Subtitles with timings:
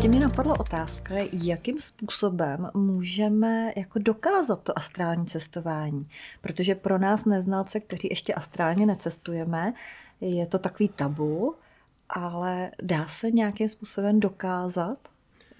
[0.00, 6.02] Ještě mě napadla otázka, jakým způsobem můžeme jako dokázat to astrální cestování.
[6.40, 9.72] Protože pro nás neznalce, kteří ještě astrálně necestujeme,
[10.20, 11.54] je to takový tabu,
[12.08, 14.98] ale dá se nějakým způsobem dokázat,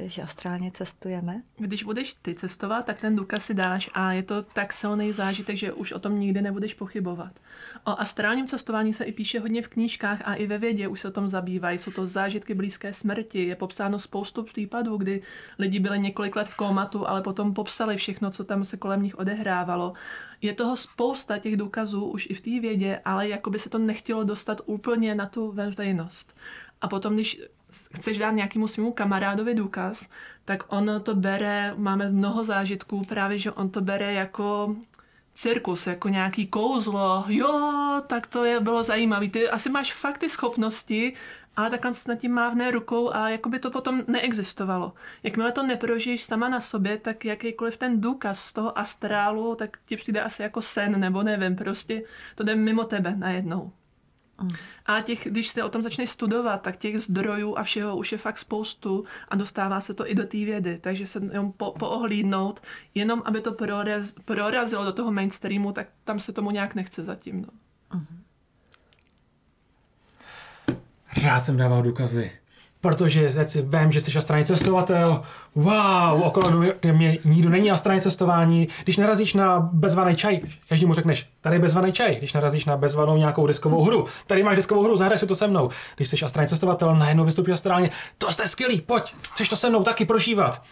[0.08, 1.42] že astrálně cestujeme?
[1.56, 5.56] Když budeš ty cestovat, tak ten důkaz si dáš a je to tak silný zážitek,
[5.56, 7.32] že už o tom nikdy nebudeš pochybovat.
[7.84, 11.08] O astrálním cestování se i píše hodně v knížkách a i ve vědě už se
[11.08, 11.78] o tom zabývají.
[11.78, 13.44] Jsou to zážitky blízké smrti.
[13.44, 15.22] Je popsáno spoustu případů, kdy
[15.58, 19.18] lidi byli několik let v kómatu, ale potom popsali všechno, co tam se kolem nich
[19.18, 19.92] odehrávalo.
[20.42, 23.78] Je toho spousta těch důkazů už i v té vědě, ale jako by se to
[23.78, 26.34] nechtělo dostat úplně na tu veřejnost.
[26.80, 27.40] A potom, když
[27.70, 30.08] chceš dát nějakému svému kamarádovi důkaz,
[30.44, 34.76] tak on to bere, máme mnoho zážitků právě, že on to bere jako
[35.34, 39.28] cirkus, jako nějaký kouzlo, jo, tak to je bylo zajímavé.
[39.28, 41.12] Ty asi máš fakt ty schopnosti,
[41.56, 44.92] ale takhle se nad tím mávne rukou a jako by to potom neexistovalo.
[45.22, 49.96] Jakmile to neprožiješ sama na sobě, tak jakýkoliv ten důkaz z toho astrálu, tak ti
[49.96, 52.02] přijde asi jako sen, nebo nevím, prostě
[52.34, 53.72] to jde mimo tebe najednou.
[54.86, 58.18] A těch, když se o tom začne studovat, tak těch zdrojů a všeho už je
[58.18, 60.78] fakt spoustu a dostává se to i do té vědy.
[60.78, 62.62] Takže se jenom po, poohlídnout,
[62.94, 67.40] jenom aby to proraz, prorazilo do toho mainstreamu, tak tam se tomu nějak nechce zatím.
[67.40, 67.48] No.
[67.98, 68.16] Uh-huh.
[71.24, 72.39] Rád jsem dával důkazy
[72.80, 75.22] protože si vím, že jsi astrální cestovatel,
[75.54, 76.50] wow, okolo
[76.92, 78.68] mě nikdo není astrální cestování.
[78.84, 82.16] Když narazíš na bezvaný čaj, každý mu řekneš, tady je bezvaný čaj.
[82.16, 85.46] Když narazíš na bezvanou nějakou diskovou hru, tady máš diskovou hru, zahraj si to se
[85.46, 85.70] mnou.
[85.96, 89.82] Když jsi astrální cestovatel, najednou vystupíš astrálně, to jste skvělý, pojď, chceš to se mnou
[89.82, 90.62] taky prožívat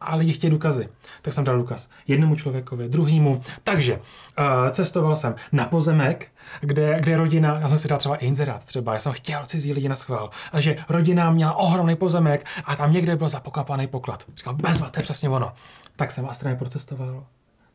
[0.00, 0.88] a lidi chtějí důkazy.
[1.22, 3.42] Tak jsem dal důkaz jednomu člověkovi, druhýmu.
[3.64, 6.28] Takže uh, cestoval jsem na pozemek,
[6.60, 9.88] kde, kde rodina, já jsem si dal třeba inzerát třeba, já jsem chtěl cizí lidi
[9.88, 14.24] na schvál, a že rodina měla ohromný pozemek a tam někde byl zapokapaný poklad.
[14.36, 15.52] Říkám, bezva, to je přesně ono.
[15.96, 17.24] Tak jsem astraně procestoval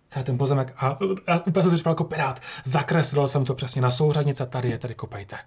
[0.07, 0.87] celý ten pozemek a,
[1.27, 2.39] a úplně jsem se jako pirát.
[2.63, 5.37] Zakreslil jsem to přesně na souřadnice, tady je, tady kopejte.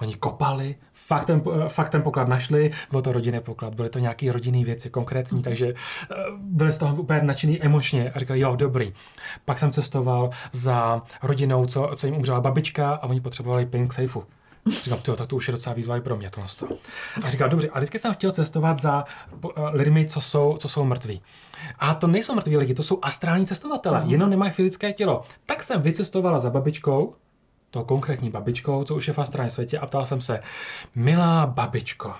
[0.00, 4.32] Oni kopali, fakt ten, fakt ten poklad našli, byl to rodinný poklad, byly to nějaké
[4.32, 8.92] rodinné věci konkrétní, takže eh, byli z toho úplně nadšený emočně a říkali, jo, dobrý.
[9.44, 13.92] Pak jsem cestoval za rodinou, co, co jim umřela babička a oni potřebovali pin k
[13.92, 14.24] sejfu.
[14.82, 16.78] Říkám, tyjo, tak to už je docela výzva i pro mě tohle.
[17.22, 19.04] A říkal, dobře, a vždycky jsem chtěl cestovat za
[19.42, 21.22] uh, lidmi, co jsou, co jsou mrtví.
[21.78, 24.10] A to nejsou mrtví lidi, to jsou astrální cestovatelé, uh-huh.
[24.10, 25.22] jenom nemají fyzické tělo.
[25.46, 27.14] Tak jsem vycestovala za babičkou,
[27.70, 30.42] to konkrétní babičkou, co už je v astrálním světě a ptal jsem se,
[30.94, 32.14] milá babičko,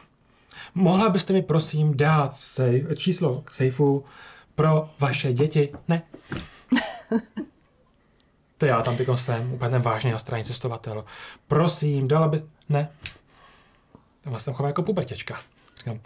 [0.74, 4.04] mohla byste mi prosím dát sej, číslo k sejfu
[4.54, 5.72] pro vaše děti?
[5.88, 6.02] Ne.
[8.58, 11.04] to já tam tyko jsem, úplně ten vážný astrální cestovatel.
[11.48, 12.42] Prosím, dala by...
[12.68, 12.88] Ne.
[14.20, 15.38] Tam jsem chová jako pubertěčka.
[15.78, 16.00] Říkám,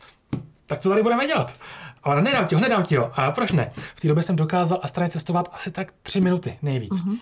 [0.66, 1.60] tak co tady budeme dělat?
[2.02, 3.10] Ale nedám ti ho, nedám ti ho.
[3.14, 3.70] A proč ne?
[3.94, 6.92] V té době jsem dokázal astrálně cestovat asi tak tři minuty nejvíc.
[6.92, 7.18] Uh-huh.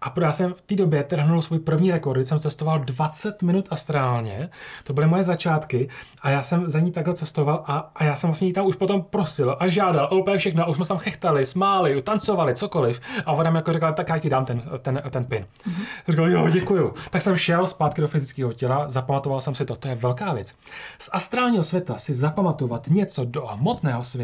[0.00, 3.68] A já jsem v té době trhnul svůj první rekord, kdy jsem cestoval 20 minut
[3.70, 4.48] astrálně.
[4.84, 5.88] To byly moje začátky
[6.22, 8.76] a já jsem za ní takhle cestoval a, a já jsem vlastně jí tam už
[8.76, 10.64] potom prosil a žádal a úplně všechno.
[10.64, 13.00] A už jsme tam chechtali, smáli, tancovali, cokoliv.
[13.26, 15.44] A ona mi jako řekla, tak já ti dám ten, ten, ten pin.
[15.66, 15.84] Uh-huh.
[16.08, 16.94] Říkal, jo, děkuju.
[17.10, 20.54] Tak jsem šel zpátky do fyzického těla, zapamatoval jsem si to, to je velká věc.
[20.98, 24.17] Z astrálního světa si zapamatovat něco do hmotného světa,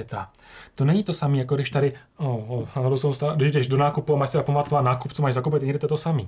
[0.74, 4.30] to není to samé, jako když tady, oh, oh, když jdeš do nákupu a máš
[4.30, 6.22] si zapamatovat nákup, co máš zakoupit, někde to je to samé.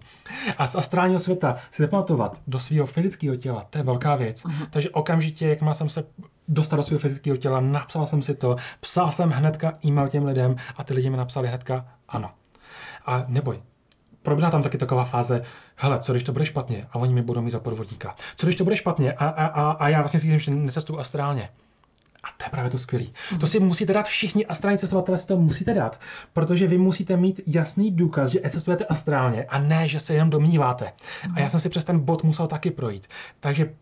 [0.58, 4.44] A z astrálního světa si zapamatovat do svého fyzického těla, to je velká věc.
[4.44, 4.66] Uh-huh.
[4.70, 6.04] Takže okamžitě, jak jsem se
[6.48, 10.56] dostal do svého fyzického těla, napsal jsem si to, psal jsem hnedka e-mail těm lidem
[10.76, 12.30] a ty lidi mi napsali hnedka ano.
[13.06, 13.60] A neboj,
[14.22, 15.42] probíhá tam taky taková fáze,
[15.76, 18.14] hele, co když to bude špatně a oni mi budou mít za podvodníka.
[18.36, 20.98] Co když to bude špatně a, a, a, a já vlastně si myslím, že necestuju
[20.98, 21.48] astrálně.
[22.26, 23.06] A to je právě to skvělé.
[23.32, 23.38] Mm.
[23.38, 26.00] To si musíte dát všichni astrální cestovatelé si to musíte dát,
[26.32, 30.92] protože vy musíte mít jasný důkaz, že cestujete astrálně a ne, že se jenom domníváte.
[31.26, 31.34] Mm.
[31.36, 33.06] A já jsem si přes ten bod musel taky projít.
[33.40, 33.72] Takže,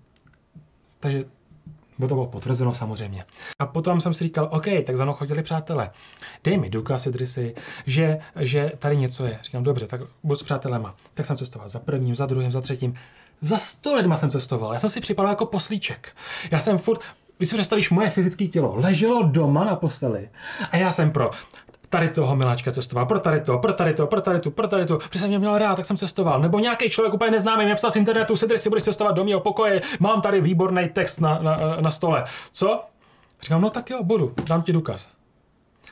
[1.01, 1.25] takže
[1.99, 3.25] bylo to bylo potvrzeno samozřejmě.
[3.59, 5.91] A potom jsem si říkal, OK, tak za mnou chodili přátelé.
[6.45, 7.55] Dej mi důkaz, si,
[7.87, 9.39] že, že tady něco je.
[9.43, 10.95] Říkám, dobře, tak budu s přátelema.
[11.15, 12.95] Tak jsem cestoval za prvním, za druhým, za třetím.
[13.41, 14.73] Za sto lidma jsem cestoval.
[14.73, 16.17] Já jsem si připadal jako poslíček.
[16.51, 17.01] Já jsem furt,
[17.41, 20.31] vy si představíš moje fyzické tělo, leželo doma na posteli
[20.71, 21.31] a já jsem pro
[21.89, 24.87] tady toho miláčka cestoval, pro tady to, pro tady to, pro tady tu, pro tady
[24.87, 26.41] tu, protože jsem mě měl rád, tak jsem cestoval.
[26.41, 29.41] Nebo nějaký člověk úplně neznámý mě psal z internetu, Sidry, si budeš cestovat do mého
[29.41, 32.25] pokoje, mám tady výborný text na, na, na stole.
[32.53, 32.83] Co?
[33.43, 35.09] Říkám, no tak jo, budu, dám ti důkaz.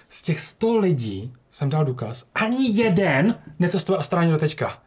[0.09, 4.79] Z těch 100 lidí jsem dal důkaz, ani jeden necestuje astrálně do teďka.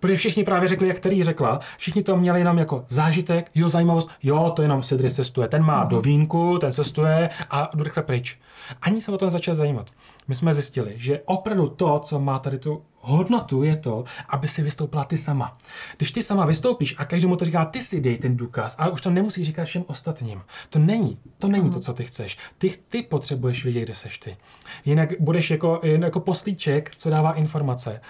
[0.00, 4.10] Protože všichni právě řekli, jak který řekla, všichni to měli jenom jako zážitek, jo, zajímavost,
[4.22, 8.38] jo, to jenom Sidris cestuje, ten má do vínku, ten cestuje a jdu rychle pryč.
[8.82, 9.90] Ani se o to nezačal zajímat.
[10.28, 14.62] My jsme zjistili, že opravdu to, co má tady tu hodnotu je to, aby si
[14.62, 15.56] vystoupila ty sama.
[15.96, 19.00] Když ty sama vystoupíš a každému to říká, ty si dej ten důkaz, ale už
[19.00, 20.42] to nemusí říkat všem ostatním.
[20.70, 22.36] To není, to není to, co ty chceš.
[22.58, 24.36] Ty, ty potřebuješ vědět, kde seš ty.
[24.84, 28.00] Jinak budeš jako, jen jako poslíček, co dává informace.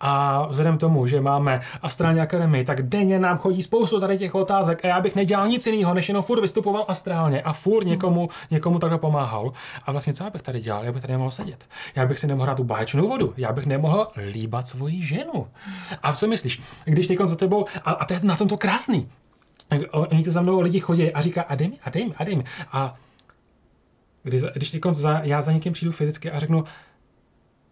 [0.00, 4.84] A vzhledem tomu, že máme Astrální akademii, tak denně nám chodí spoustu tady těch otázek
[4.84, 8.78] a já bych nedělal nic jiného, než jenom furt vystupoval astrálně a furt někomu, někomu
[8.78, 9.52] takhle pomáhal.
[9.86, 10.84] A vlastně co já bych tady dělal?
[10.84, 11.66] Já bych tady nemohl sedět.
[11.96, 13.34] Já bych si nemohl hrát tu báječnou vodu.
[13.36, 15.48] Já bych nemohl líbit líbat svoji ženu.
[16.02, 16.62] A co myslíš?
[16.84, 19.08] Když teď za tebou, a, a to je na tom to krásný.
[19.92, 22.24] Oni to za mnou lidi chodí a říká, a dej mi, a dej mi, a
[22.24, 22.44] dej mi.
[22.72, 22.94] A
[24.22, 26.64] když, když teď za, já za někým přijdu fyzicky a řeknu,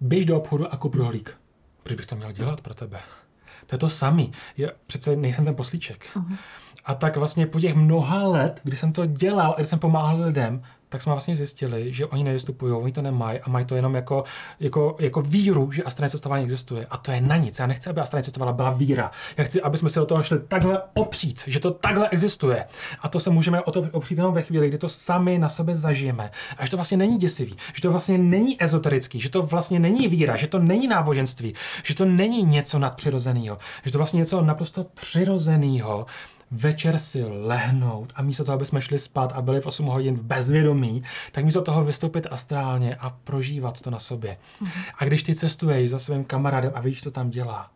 [0.01, 1.39] běž do obchodu a kup rohlík.
[1.83, 3.01] Proč bych to měl dělat pro tebe?
[3.67, 4.33] To je to samý.
[4.57, 6.11] Já přece nejsem ten poslíček.
[6.15, 6.37] Uh-huh.
[6.85, 10.63] A tak vlastně po těch mnoha let, kdy jsem to dělal, kdy jsem pomáhal lidem,
[10.93, 14.25] tak jsme vlastně zjistili, že oni nevystupují, oni to nemají a mají to jenom jako,
[14.61, 16.87] jako, jako víru, že astrální cestování existuje.
[16.91, 17.59] A to je na nic.
[17.59, 19.11] Já nechci, aby astrální cestovala byla víra.
[19.37, 22.65] Já chci, aby jsme se do toho šli takhle opřít, že to takhle existuje.
[23.01, 25.75] A to se můžeme o to opřít jenom ve chvíli, kdy to sami na sebe
[25.75, 26.31] zažijeme.
[26.59, 30.09] A že to vlastně není děsivý, že to vlastně není ezoterický, že to vlastně není
[30.09, 31.55] víra, že to není náboženství,
[31.85, 36.07] že to není něco nadpřirozeného, že to vlastně něco naprosto přirozeného,
[36.53, 40.17] večer si lehnout a místo toho, aby jsme šli spát a byli v 8 hodin
[40.17, 41.03] v bezvědomí,
[41.33, 44.37] tak místo toho vystoupit astrálně a prožívat to na sobě.
[44.61, 44.69] Mm.
[44.99, 47.71] A když ty cestuješ za svým kamarádem a vidíš, co tam dělá,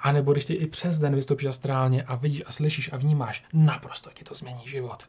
[0.00, 3.44] a nebo když ty i přes den vystoupíš astrálně a vidíš a slyšíš a vnímáš,
[3.52, 5.06] naprosto ti to změní život.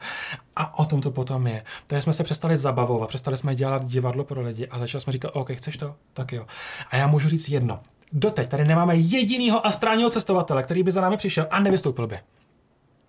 [0.56, 1.64] A o tom to potom je.
[1.88, 5.32] Takže jsme se přestali zabavovat, přestali jsme dělat divadlo pro lidi a začali jsme říkat,
[5.34, 5.96] OK, chceš to?
[6.14, 6.46] Tak jo.
[6.90, 7.80] A já můžu říct jedno.
[8.12, 12.20] Doteď tady nemáme jedinýho astrálního cestovatele, který by za námi přišel a nevystoupil by.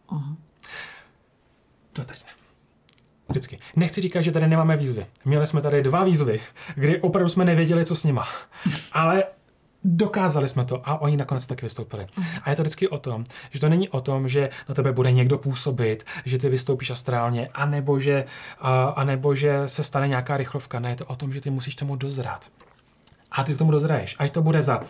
[0.08, 0.36] Uh-huh.
[1.92, 2.30] To teď ne.
[3.28, 3.58] Vždycky.
[3.76, 5.06] Nechci říkat, že tady nemáme výzvy.
[5.24, 6.40] Měli jsme tady dva výzvy,
[6.74, 8.28] kdy opravdu jsme nevěděli, co s nima.
[8.92, 9.24] Ale
[9.84, 12.06] dokázali jsme to a oni nakonec taky vystoupili.
[12.42, 15.12] A je to vždycky o tom, že to není o tom, že na tebe bude
[15.12, 18.24] někdo působit, že ty vystoupíš astrálně, anebo že,
[18.58, 20.80] a, anebo že se stane nějaká rychlovka.
[20.80, 22.50] Ne, je to o tom, že ty musíš tomu dozrát.
[23.30, 24.16] A ty k tomu dozraješ.
[24.18, 24.80] Ať to bude za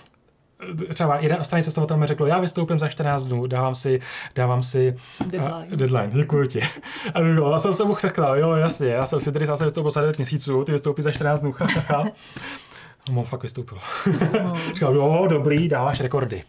[0.89, 4.01] třeba jeden astranný cestovatel mi řekl, já vystoupím za 14 dnů, dávám si,
[4.35, 4.97] dávám si
[5.27, 5.67] deadline.
[5.71, 6.61] Uh, deadline, děkuji ti.
[7.15, 10.01] A já jsem se mu sekal, jo, jasně, já jsem si tedy zase vystoupil za
[10.01, 11.55] 9 měsíců, ty vystoupí za 14 dnů,
[13.11, 13.79] No, on fakt vystoupil.
[14.43, 14.55] No.
[14.75, 16.43] Říkal, jo, dobrý, dáváš rekordy.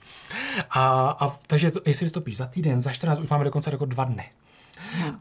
[0.69, 4.03] A, a takže to, jestli vystoupíš za týden, za 14, už máme dokonce rekord dva
[4.03, 4.23] dny.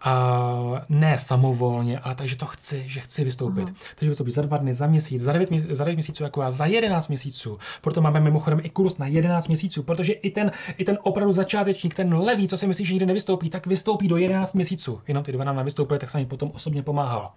[0.06, 3.68] Uh, ne samovolně, ale takže to chci, že chci vystoupit.
[3.68, 3.74] Uh-huh.
[3.94, 6.66] Takže vystoupit za dva dny, za měsíc, za devět, za devět měsíců jako já, za
[6.66, 7.58] jedenáct měsíců.
[7.80, 11.94] Proto máme mimochodem i kurz na jedenáct měsíců, protože i ten, i ten opravdu začátečník,
[11.94, 15.00] ten levý, co si myslí, že nikdy nevystoupí, tak vystoupí do jedenáct měsíců.
[15.08, 17.32] Jenom ty dva nám nevystoupili, tak jsem jim potom osobně pomáhal,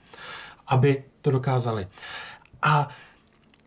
[0.68, 1.88] aby to dokázali.
[2.62, 2.90] A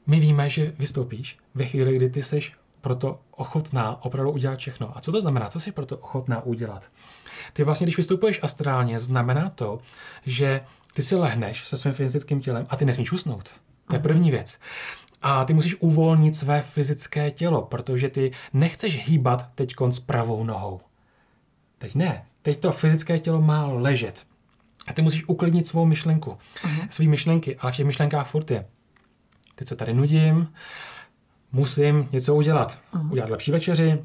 [0.07, 4.97] my víme, že vystoupíš ve chvíli, kdy ty seš proto ochotná opravdu udělat všechno.
[4.97, 5.49] A co to znamená?
[5.49, 6.91] Co jsi proto ochotná udělat?
[7.53, 9.79] Ty vlastně, když vystupuješ astrálně, znamená to,
[10.27, 10.61] že
[10.93, 13.51] ty si lehneš se svým fyzickým tělem a ty nesmíš usnout.
[13.89, 14.59] To je první věc.
[15.23, 20.81] A ty musíš uvolnit své fyzické tělo, protože ty nechceš hýbat teď s pravou nohou.
[21.79, 22.27] Teď ne.
[22.43, 24.27] Teď to fyzické tělo má ležet.
[24.87, 26.87] A ty musíš uklidnit svou myšlenku, uh-huh.
[26.91, 28.67] svý myšlenky, ale v těch myšlenkách furt je.
[29.55, 30.53] Teď se tady nudím,
[31.53, 32.79] musím něco udělat.
[32.95, 33.13] Uh-huh.
[33.13, 34.05] Udělat lepší večeři,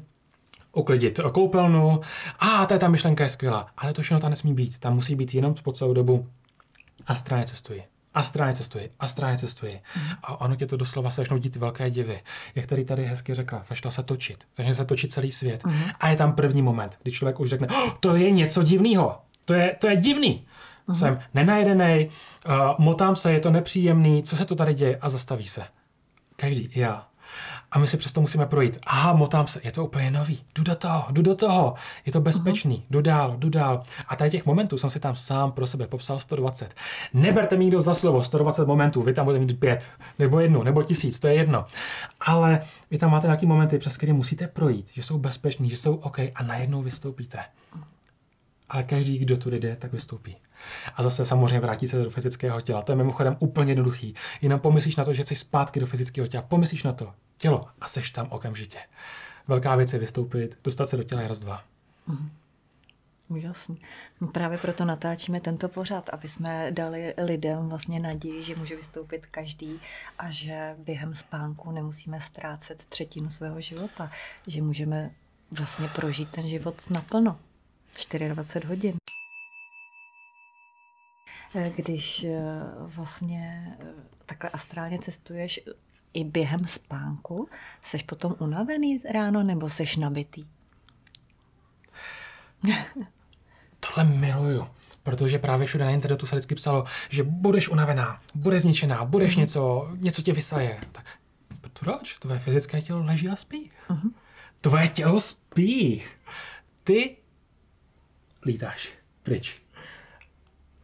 [0.72, 2.00] uklidit koupelnu.
[2.38, 3.66] A ta, ta myšlenka je skvělá.
[3.76, 4.78] Ale to všechno tam nesmí být.
[4.78, 6.26] Tam musí být jenom po celou dobu
[7.06, 7.82] a straně cestuji.
[8.14, 9.80] A straně cestuji, a straně cestuji.
[9.96, 10.02] Mm.
[10.22, 12.20] A ono tě to doslova se začnou dít velké divy.
[12.54, 14.44] Jak tady tady hezky řekla, začala se točit.
[14.56, 15.64] Začne se točit celý svět.
[15.64, 15.82] Mm.
[16.00, 19.18] A je tam první moment, kdy člověk už řekne, oh, to je něco divného.
[19.44, 20.46] To je, to je divný.
[20.86, 20.94] Mm.
[20.94, 22.10] Jsem nenajedený,
[22.48, 25.62] uh, motám se, je to nepříjemný, co se to tady děje a zastaví se.
[26.36, 27.08] Každý, já.
[27.76, 28.78] A my si přesto musíme projít.
[28.86, 30.42] Aha, motám se, je to úplně nový.
[30.54, 31.74] Jdu do toho, jdu do toho.
[32.06, 33.82] Je to bezpečný, jdu dál, jdu dál.
[34.08, 36.74] A tady těch momentů jsem si tam sám pro sebe popsal 120.
[37.14, 40.82] Neberte mi nikdo za slovo 120 momentů, vy tam budete mít pět, nebo jednu, nebo
[40.82, 41.66] tisíc, to je jedno.
[42.20, 45.94] Ale vy tam máte nějaké momenty, přes které musíte projít, že jsou bezpeční, že jsou
[45.94, 47.38] OK a najednou vystoupíte.
[48.68, 50.36] Ale každý, kdo tu jde, tak vystoupí.
[50.94, 52.82] A zase samozřejmě vrátí se do fyzického těla.
[52.82, 54.14] To je mimochodem úplně jednoduchý.
[54.40, 56.42] Jenom pomyslíš na to, že chceš zpátky do fyzického těla.
[56.42, 58.78] Pomyslíš na to tělo a seš tam okamžitě.
[59.48, 61.62] Velká věc je vystoupit, dostat se do těla je raz, dva.
[62.06, 62.30] Mm.
[63.28, 63.80] Úžasný.
[64.20, 69.26] No právě proto natáčíme tento pořad, aby jsme dali lidem vlastně naději, že může vystoupit
[69.26, 69.80] každý
[70.18, 74.10] a že během spánku nemusíme ztrácet třetinu svého života,
[74.46, 75.10] že můžeme
[75.50, 77.38] vlastně prožít ten život naplno.
[78.28, 78.96] 24 hodin.
[81.76, 82.40] Když eh,
[82.78, 83.84] vlastně eh,
[84.26, 85.60] takhle astrálně cestuješ
[86.14, 87.48] i během spánku,
[87.82, 90.46] seš potom unavený ráno nebo seš nabitý?
[93.80, 94.68] Tohle miluju.
[95.02, 99.40] Protože právě všude na internetu se vždycky psalo, že budeš unavená, budeš zničená, budeš mm-hmm.
[99.40, 100.80] něco, něco tě vysaje.
[100.92, 101.04] Tak
[101.72, 102.18] proč?
[102.18, 103.70] Tvoje fyzické tělo leží a spí.
[103.88, 104.10] Mm-hmm.
[104.60, 106.02] Tvoje tělo spí.
[106.84, 107.16] Ty
[108.46, 108.88] lítáš
[109.22, 109.62] pryč.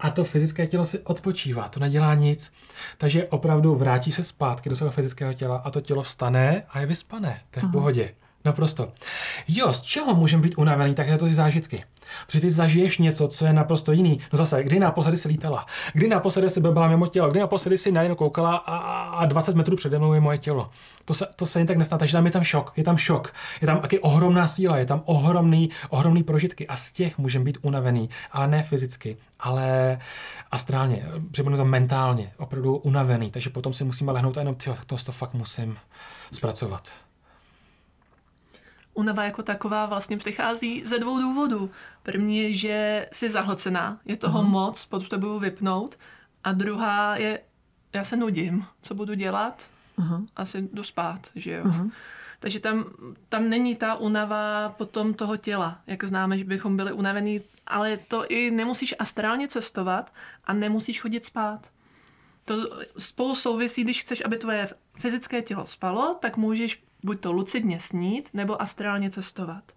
[0.03, 2.53] A to fyzické tělo si odpočívá, to nedělá nic.
[2.99, 6.87] Takže opravdu vrátí se zpátky do svého fyzického těla a to tělo vstane a je
[6.87, 7.41] vyspané.
[7.51, 8.15] To je v pohodě.
[8.45, 8.93] Naprosto.
[9.49, 11.85] Jo, z čeho můžeme být unavený, tak je to ty zážitky.
[12.27, 14.21] Protože ty zažiješ něco, co je naprosto jiný.
[14.33, 15.67] No zase, kdy naposledy si lítala?
[15.93, 17.31] Kdy naposledy si byla mimo tělo?
[17.31, 20.71] Kdy naposledy si najednou koukala a, a 20 metrů přede mnou je moje tělo?
[21.05, 23.35] To se, to se jen tak nestane, takže tam je tam šok, je tam šok,
[23.61, 27.59] je tam taky ohromná síla, je tam ohromný, ohromný prožitky a z těch můžeme být
[27.63, 29.99] unavený, ale ne fyzicky, ale
[30.51, 34.85] astrálně, připomínám to mentálně, opravdu unavený, takže potom si musíme lehnout a jenom, tyjo, tak
[34.85, 35.77] to, to fakt musím
[36.33, 36.93] zpracovat.
[38.95, 41.71] Unava jako taková vlastně přichází ze dvou důvodů.
[42.03, 44.49] První je, že jsi zahlcená, je toho uh-huh.
[44.49, 45.99] moc, potřebuju vypnout.
[46.45, 47.41] A druhá je,
[47.93, 49.71] já se nudím, co budu dělat?
[49.99, 50.27] Uh-huh.
[50.37, 51.65] Asi jdu spát, že jo.
[51.65, 51.91] Uh-huh.
[52.41, 52.85] Takže tam,
[53.29, 58.27] tam není ta unava potom toho těla, jak známe, že bychom byli unavení, ale to
[58.27, 60.13] i nemusíš astrálně cestovat
[60.45, 61.71] a nemusíš chodit spát.
[62.45, 62.55] To
[62.99, 68.29] spolu souvisí, když chceš, aby tvoje fyzické tělo spalo, tak můžeš buď to lucidně snít,
[68.35, 69.73] nebo astrálně cestovat.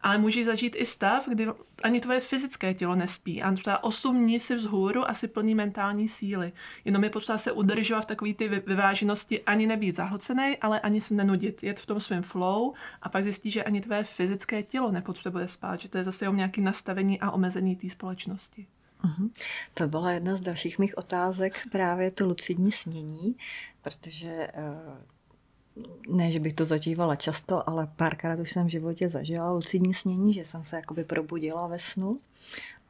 [0.00, 1.46] Ale můžeš zažít i stav, kdy
[1.82, 6.52] ani tvoje fyzické tělo nespí a třeba 8 dní si vzhůru asi plný mentální síly.
[6.84, 11.14] Jenom je potřeba se udržovat v takové ty vyváženosti, ani nebýt zahlcený, ale ani se
[11.14, 15.48] nenudit, jet v tom svém flow a pak zjistí, že ani tvé fyzické tělo nepotřebuje
[15.48, 18.66] spát, že to je zase jenom nějaké nastavení a omezení té společnosti.
[19.04, 19.32] Uhum.
[19.74, 23.36] To byla jedna z dalších mých otázek, právě to lucidní snění,
[23.82, 25.17] protože uh
[26.08, 30.34] ne, že bych to zažívala často, ale párkrát už jsem v životě zažila lucidní snění,
[30.34, 32.18] že jsem se jakoby probudila ve snu.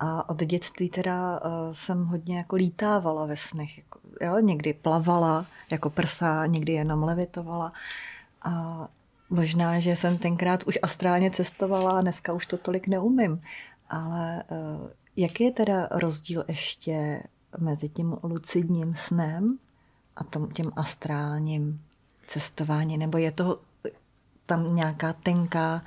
[0.00, 3.78] A od dětství teda uh, jsem hodně jako lítávala ve snech.
[3.78, 7.72] Jako, jo, někdy plavala jako prsa, někdy jenom levitovala.
[8.42, 8.88] A
[9.30, 13.42] možná, že jsem tenkrát už astrálně cestovala a dneska už to tolik neumím.
[13.90, 17.22] Ale uh, jaký je teda rozdíl ještě
[17.58, 19.58] mezi tím lucidním snem
[20.16, 21.80] a tom, tím astrálním
[22.28, 23.60] cestování, nebo je to
[24.46, 25.82] tam nějaká tenká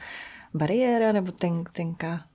[0.54, 2.26] bariéra, nebo ten, tenká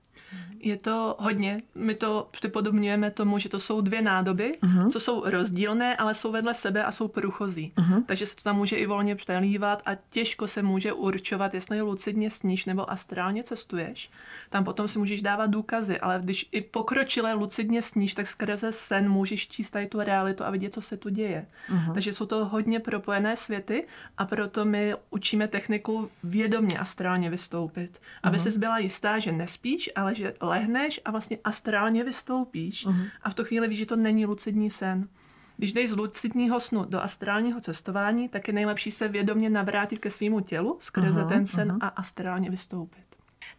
[0.67, 1.63] je to hodně.
[1.75, 4.91] My to připodobňujeme tomu, že to jsou dvě nádoby, uh-huh.
[4.91, 7.73] co jsou rozdílné, ale jsou vedle sebe a jsou průchozí.
[7.77, 8.05] Uh-huh.
[8.07, 12.31] Takže se to tam může i volně přelívat a těžko se může určovat, jestli lucidně
[12.31, 14.11] sníš nebo astrálně cestuješ.
[14.51, 19.09] Tam potom si můžeš dávat důkazy, ale když i pokročilé lucidně sníš, tak skrze sen
[19.09, 21.47] můžeš číst tady tu realitu a vidět, co se tu děje.
[21.71, 21.95] Uh-huh.
[21.95, 23.87] Takže jsou to hodně propojené světy
[24.19, 28.01] a proto my učíme techniku vědomě astrálně vystoupit.
[28.23, 28.53] Aby uh-huh.
[28.53, 33.11] si byla jistá, že nespíš, ale že lehneš a vlastně astrálně vystoupíš uh-huh.
[33.23, 35.09] a v tu chvíli víš, že to není lucidní sen.
[35.57, 40.11] Když jdeš z lucidního snu do astrálního cestování, tak je nejlepší se vědomě navrátit ke
[40.11, 41.79] svýmu tělu skrze uh-huh, ten sen uh-huh.
[41.81, 43.07] a astrálně vystoupit.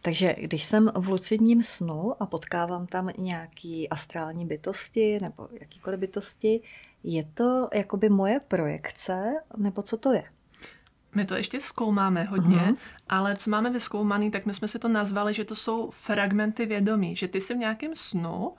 [0.02, 6.60] Takže když jsem v lucidním snu a potkávám tam nějaký astrální bytosti nebo jakýkoliv bytosti,
[7.02, 10.24] je to jakoby moje projekce, nebo co to je?
[11.14, 12.76] My to ještě zkoumáme hodně, uh-huh.
[13.08, 17.16] ale co máme vyskoumaný, tak my jsme si to nazvali, že to jsou fragmenty vědomí,
[17.16, 18.54] že ty jsi v nějakém snu,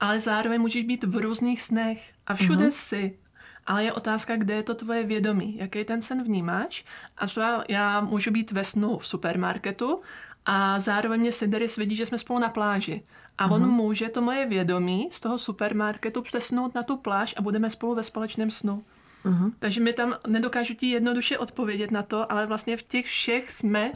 [0.00, 2.70] ale zároveň můžeš být v různých snech a všude uh-huh.
[2.70, 3.18] jsi.
[3.66, 6.84] Ale je otázka, kde je to tvoje vědomí, jaký ten sen vnímáš.
[7.18, 10.00] A třeba já můžu být ve snu v supermarketu
[10.46, 13.02] a zároveň mě Sideris vidí, že jsme spolu na pláži.
[13.38, 13.54] A uh-huh.
[13.54, 17.94] on může to moje vědomí z toho supermarketu přesnout na tu pláž a budeme spolu
[17.94, 18.84] ve společném snu.
[19.24, 19.52] Uh-huh.
[19.58, 23.92] Takže mi tam nedokážu ti jednoduše odpovědět na to, ale vlastně v těch všech jsme,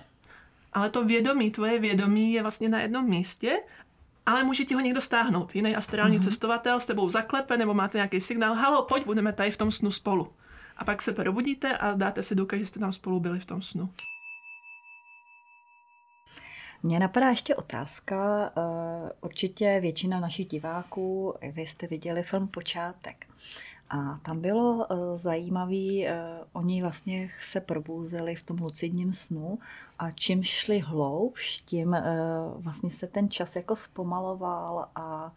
[0.72, 3.60] ale to vědomí, tvoje vědomí je vlastně na jednom místě,
[4.26, 5.54] ale může ti ho někdo stáhnout.
[5.54, 6.24] Jiný astrální uh-huh.
[6.24, 9.90] cestovatel s tebou zaklepe, nebo máte nějaký signál, halo, pojď, budeme tady v tom snu
[9.90, 10.32] spolu.
[10.76, 13.62] A pak se probudíte a dáte si důkaz, že jste tam spolu byli v tom
[13.62, 13.90] snu.
[16.82, 18.52] Mně napadá ještě otázka.
[18.56, 23.26] Eh, určitě většina našich diváků, vy jste viděli film Počátek.
[23.90, 24.86] A tam bylo uh,
[25.16, 26.10] zajímavé, uh,
[26.52, 29.58] oni vlastně se probouzeli v tom lucidním snu
[29.98, 35.32] a čím šli hloubš, tím uh, vlastně se ten čas jako zpomaloval a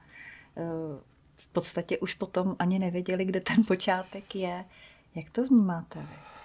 [1.36, 4.66] v podstatě už potom ani nevěděli, kde ten počátek je.
[5.16, 6.37] Jak to vnímáte vy?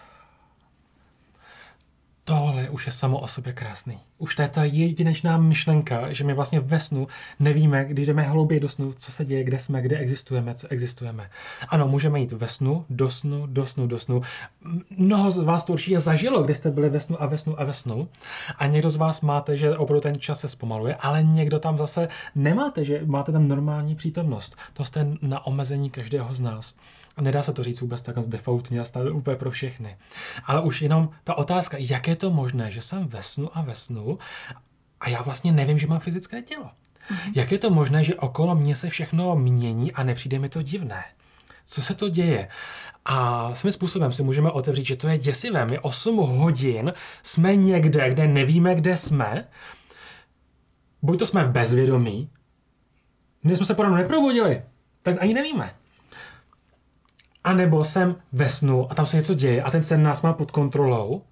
[2.24, 3.98] Tohle už je samo o sobě krásný.
[4.18, 7.06] Už to je ta jedinečná myšlenka, že my vlastně ve snu
[7.40, 11.30] nevíme, když jdeme hlouběji do snu, co se děje, kde jsme, kde existujeme, co existujeme.
[11.68, 14.22] Ano, můžeme jít ve snu, do snu, do snu, do snu.
[14.90, 17.64] Mnoho z vás to určitě zažilo, kdy jste byli ve snu a ve snu a
[17.64, 18.08] ve snu.
[18.58, 22.08] A někdo z vás máte, že opravdu ten čas se zpomaluje, ale někdo tam zase
[22.34, 24.56] nemáte, že máte tam normální přítomnost.
[24.72, 26.74] To jste na omezení každého z nás.
[27.16, 29.96] A nedá se to říct vůbec tak defaultně a stále úplně pro všechny.
[30.44, 33.74] Ale už jenom ta otázka, jak je to možné, že jsem ve snu a ve
[33.74, 34.18] snu
[35.00, 36.64] a já vlastně nevím, že mám fyzické tělo.
[36.64, 37.32] Mm-hmm.
[37.34, 41.04] Jak je to možné, že okolo mě se všechno mění a nepřijde mi to divné?
[41.64, 42.48] Co se to děje?
[43.04, 45.66] A svým způsobem si můžeme otevřít, že to je děsivé.
[45.66, 46.92] My 8 hodin
[47.22, 49.48] jsme někde, kde nevíme, kde jsme.
[51.02, 52.30] Buď to jsme v bezvědomí,
[53.44, 54.62] my jsme se po neprobudili,
[55.02, 55.74] tak ani nevíme.
[57.44, 60.32] A nebo jsem ve snu a tam se něco děje a ten sen nás má
[60.32, 61.22] pod kontrolou.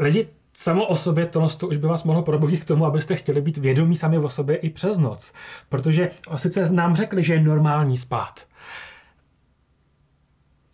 [0.00, 3.40] Lidi, samo o sobě tohle to už by vás mohlo probudit k tomu, abyste chtěli
[3.40, 5.32] být vědomí sami o sobě i přes noc.
[5.68, 8.46] Protože sice nám řekli, že je normální spát.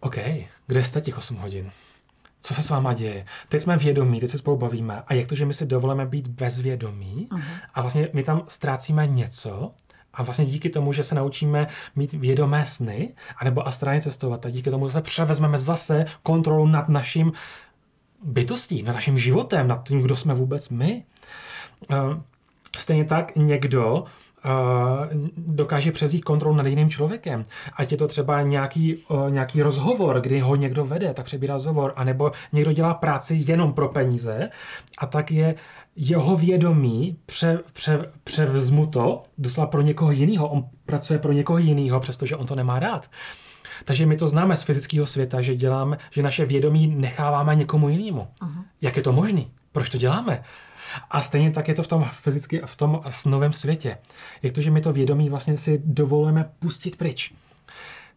[0.00, 0.16] OK,
[0.66, 1.70] kde jste těch 8 hodin?
[2.40, 3.26] Co se s váma děje?
[3.48, 5.02] Teď jsme vědomí, teď se spolu bavíme.
[5.06, 7.42] A jak to, že my si dovolíme být bezvědomí uh-huh.
[7.74, 9.74] a vlastně my tam ztrácíme něco,
[10.14, 11.66] a vlastně díky tomu, že se naučíme
[11.96, 17.32] mít vědomé sny, anebo astrálně cestovat, a díky tomu se převezmeme zase kontrolu nad naším
[18.22, 21.04] bytostí, nad naším životem, nad tím, kdo jsme vůbec my.
[21.90, 21.94] Eh,
[22.76, 24.04] stejně tak někdo
[25.36, 27.44] dokáže převzít kontrolu nad jiným člověkem.
[27.76, 32.32] Ať je to třeba nějaký, nějaký rozhovor, kdy ho někdo vede, tak přebírá rozhovor, anebo
[32.52, 34.48] někdo dělá práci jenom pro peníze
[34.98, 35.54] a tak je
[35.96, 40.48] jeho vědomí pře, pře, převzmuto doslova pro někoho jiného.
[40.48, 43.10] On pracuje pro někoho jiného, přestože on to nemá rád.
[43.84, 48.20] Takže my to známe z fyzického světa, že děláme, že naše vědomí necháváme někomu jinému.
[48.42, 48.64] Uh-huh.
[48.80, 49.42] Jak je to možné?
[49.72, 50.42] Proč to děláme?
[51.10, 53.98] A stejně tak je to v tom fyzicky, v tom snovém světě.
[54.42, 57.32] Jak to, že my to vědomí vlastně si dovolujeme pustit pryč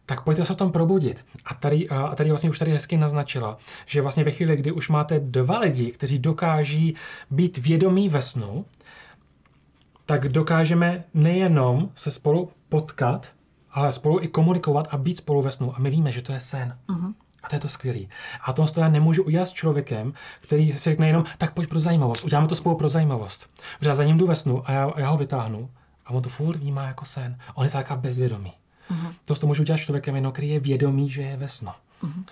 [0.08, 1.24] tak pojďte se o tom probudit.
[1.44, 4.88] A tady, a tady vlastně už tady hezky naznačila, že vlastně ve chvíli, kdy už
[4.88, 6.94] máte dva lidi, kteří dokáží
[7.30, 8.64] být vědomí ve snu,
[10.06, 13.32] tak dokážeme nejenom se spolu potkat,
[13.70, 15.76] ale spolu i komunikovat a být spolu ve snu.
[15.76, 16.78] A my víme, že to je sen.
[16.88, 17.14] Uh-huh.
[17.42, 18.08] A to je to skvělý.
[18.44, 22.24] A to já nemůžu udělat s člověkem, který si řekne jenom, tak pojď pro zajímavost,
[22.24, 23.50] uděláme to spolu pro zajímavost.
[23.78, 25.70] Protože já za ním jdu ve snu a já, já ho vytáhnu
[26.06, 27.38] a on to furt vnímá jako sen.
[27.54, 28.52] On je taková bezvědomý.
[28.90, 29.14] Uh-huh.
[29.24, 31.70] To, to můžu udělat člověkem jenom, který je vědomý, že je ve snu.
[32.02, 32.24] Uh-huh.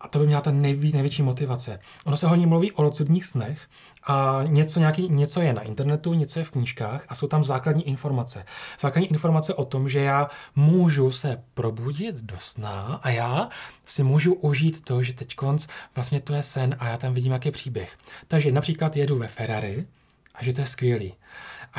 [0.00, 1.80] A to by měla ta nejví, největší motivace.
[2.04, 3.68] Ono se hodně mluví o lucudních snech
[4.06, 7.88] a něco, nějaký, něco je na internetu, něco je v knížkách a jsou tam základní
[7.88, 8.44] informace.
[8.80, 13.48] Základní informace o tom, že já můžu se probudit do sna a já
[13.84, 17.32] si můžu užít to, že teď konc vlastně to je sen a já tam vidím,
[17.32, 17.96] jaký příběh.
[18.28, 19.86] Takže například jedu ve Ferrari
[20.34, 21.14] a že to je skvělý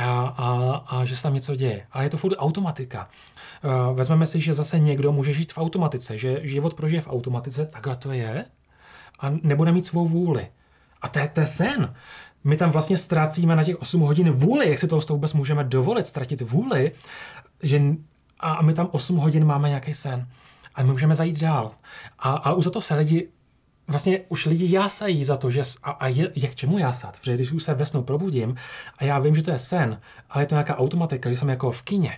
[0.06, 1.88] a, a, a že se tam něco děje.
[1.92, 3.10] Ale je to furt automatika.
[3.64, 7.66] Uh, vezmeme si, že zase někdo může žít v automatice, že život prožije v automatice,
[7.66, 8.46] takhle to je,
[9.20, 10.48] a nebude mít svou vůli.
[11.02, 11.96] A to je, to je sen.
[12.44, 16.08] My tam vlastně ztrácíme na těch 8 hodin vůli, jak si to vůbec můžeme dovolit,
[16.08, 16.92] ztratit vůli,
[17.64, 17.82] že,
[18.40, 20.28] a my tam 8 hodin máme nějaký sen.
[20.76, 21.72] A my můžeme zajít dál.
[22.20, 23.30] A, ale už za to se lidi
[23.90, 27.34] vlastně už lidi jásají za to, že a, a je, je k čemu jásat, protože
[27.34, 28.56] když už se ve snu probudím
[28.98, 31.72] a já vím, že to je sen, ale je to nějaká automatika, že jsem jako
[31.72, 32.18] v kině.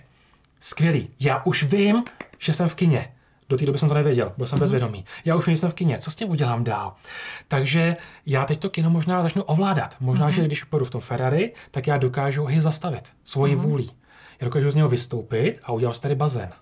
[0.60, 1.08] Skvělý.
[1.20, 2.04] Já už vím,
[2.38, 3.12] že jsem v kině.
[3.48, 4.60] Do té doby jsem to nevěděl, byl jsem mm-hmm.
[4.60, 5.04] bezvědomý.
[5.24, 6.94] Já už jsem v kině, co s tím udělám dál?
[7.48, 9.96] Takže já teď to kino možná začnu ovládat.
[10.00, 10.32] Možná, mm-hmm.
[10.34, 13.60] že když půjdu v tom Ferrari, tak já dokážu ho zastavit svoji mm-hmm.
[13.60, 13.90] vůlí.
[14.40, 16.52] Já dokážu z něho vystoupit a udělat tady bazén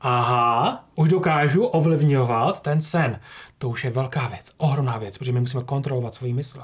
[0.00, 3.20] aha, už dokážu ovlivňovat ten sen.
[3.58, 6.62] To už je velká věc, ohromná věc, protože my musíme kontrolovat svůj mysl.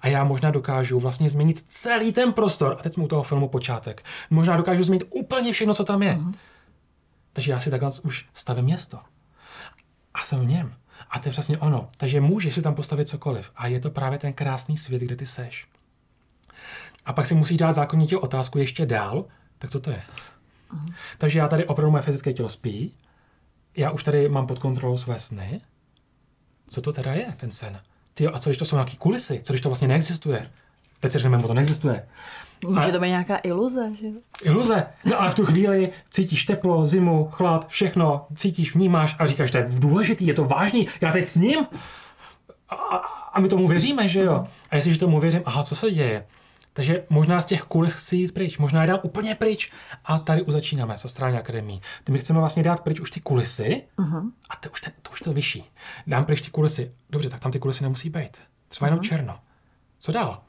[0.00, 2.76] A já možná dokážu vlastně změnit celý ten prostor.
[2.78, 4.04] A teď jsme u toho filmu počátek.
[4.30, 6.14] Možná dokážu změnit úplně všechno, co tam je.
[6.14, 6.34] Mm-hmm.
[7.32, 8.98] Takže já si takhle už stavím město.
[10.14, 10.74] A jsem v něm.
[11.10, 11.88] A to je přesně ono.
[11.96, 13.50] Takže můžeš si tam postavit cokoliv.
[13.56, 15.66] A je to právě ten krásný svět, kde ty seš.
[17.06, 19.24] A pak si musíš dát zákonitě otázku ještě dál,
[19.58, 20.02] tak co to je?
[21.18, 22.94] Takže já tady opravdu moje fyzické tělo spí,
[23.76, 25.60] já už tady mám pod kontrolou své sny.
[26.68, 27.80] Co to teda je, ten sen?
[28.14, 29.40] Ty, a co když to jsou nějaké kulisy?
[29.42, 30.50] Co když to vlastně neexistuje?
[31.00, 32.08] Teď si řekneme, to neexistuje.
[32.66, 34.08] Může to být nějaká iluze, že
[34.42, 34.86] Iluze.
[35.04, 39.58] No ale v tu chvíli cítíš teplo, zimu, chlad, všechno, cítíš, vnímáš a říkáš, to
[39.58, 41.66] je důležitý, je to vážný, já teď s ním.
[42.68, 42.96] A,
[43.32, 44.46] a my tomu věříme, že jo?
[44.70, 46.26] A jestliže tomu věřím, aha, co se děje?
[46.76, 49.72] Takže možná z těch kulis chci jít pryč, možná je dám úplně pryč.
[50.04, 51.80] A tady už začínáme s Astrální akademií.
[52.04, 54.30] Ty my chceme vlastně dát pryč už ty kulisy uh-huh.
[54.50, 55.64] a to už, ten, to už to vyšší.
[56.06, 56.92] Dám pryč ty kulisy.
[57.10, 58.42] Dobře, tak tam ty kulisy nemusí být.
[58.68, 59.08] Třeba jenom uh-huh.
[59.08, 59.40] černo.
[59.98, 60.42] Co dál?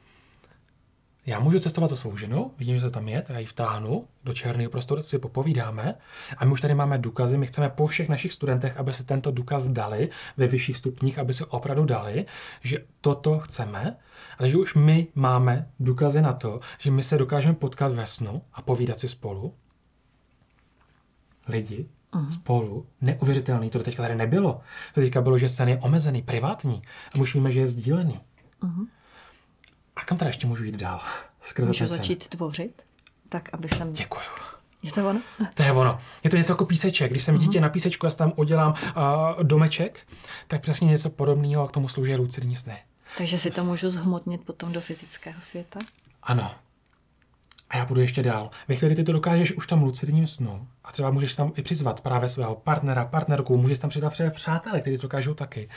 [1.25, 4.33] Já můžu cestovat za svou ženou, vidím, že se tam je, já ji vtáhnu do
[4.33, 5.95] černého prostoru, si popovídáme
[6.37, 9.31] a my už tady máme důkazy, my chceme po všech našich studentech, aby se tento
[9.31, 12.25] důkaz dali ve vyšších stupních, aby se opravdu dali,
[12.61, 13.97] že toto chceme
[14.37, 18.41] a že už my máme důkazy na to, že my se dokážeme potkat ve snu
[18.53, 19.53] a povídat si spolu.
[21.47, 22.29] Lidi, uh-huh.
[22.29, 24.61] spolu, neuvěřitelný, to teďka tady nebylo.
[24.93, 26.81] To teďka bylo, že sen je omezený, privátní
[27.15, 28.19] a už víme, že je sdílený.
[28.63, 28.87] Uh-huh.
[29.95, 31.01] A kam teda ještě můžu jít dál?
[31.41, 32.81] Skrze můžu začít tvořit?
[33.29, 33.91] Tak, aby jsem...
[33.91, 34.25] Děkuju.
[34.83, 35.21] Je to ono?
[35.53, 35.99] To je ono.
[36.23, 37.11] Je to něco jako píseček.
[37.11, 37.39] Když jsem uh-huh.
[37.39, 40.07] dítě na písečku a tam udělám uh, domeček,
[40.47, 42.77] tak přesně něco podobného a k tomu slouží lucidní sny.
[43.17, 45.79] Takže si to můžu zhmotnit potom do fyzického světa?
[46.23, 46.51] Ano.
[47.69, 48.49] A já budu ještě dál.
[48.67, 52.01] Ve chvíli, ty to dokážeš už tam lucidním snu, a třeba můžeš tam i přizvat
[52.01, 55.69] právě svého partnera, partnerku, můžeš tam přidat třeba přátelé, kteří to dokážou taky.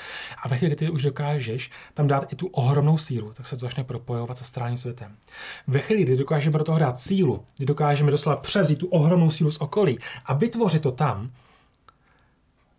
[0.42, 3.56] A ve chvíli, kdy ty už dokážeš tam dát i tu ohromnou sílu, tak se
[3.56, 5.16] to začne propojovat se stránním světem.
[5.66, 9.50] Ve chvíli, kdy dokážeme do toho dát sílu, kdy dokážeme doslova převzít tu ohromnou sílu
[9.50, 11.30] z okolí a vytvořit to tam,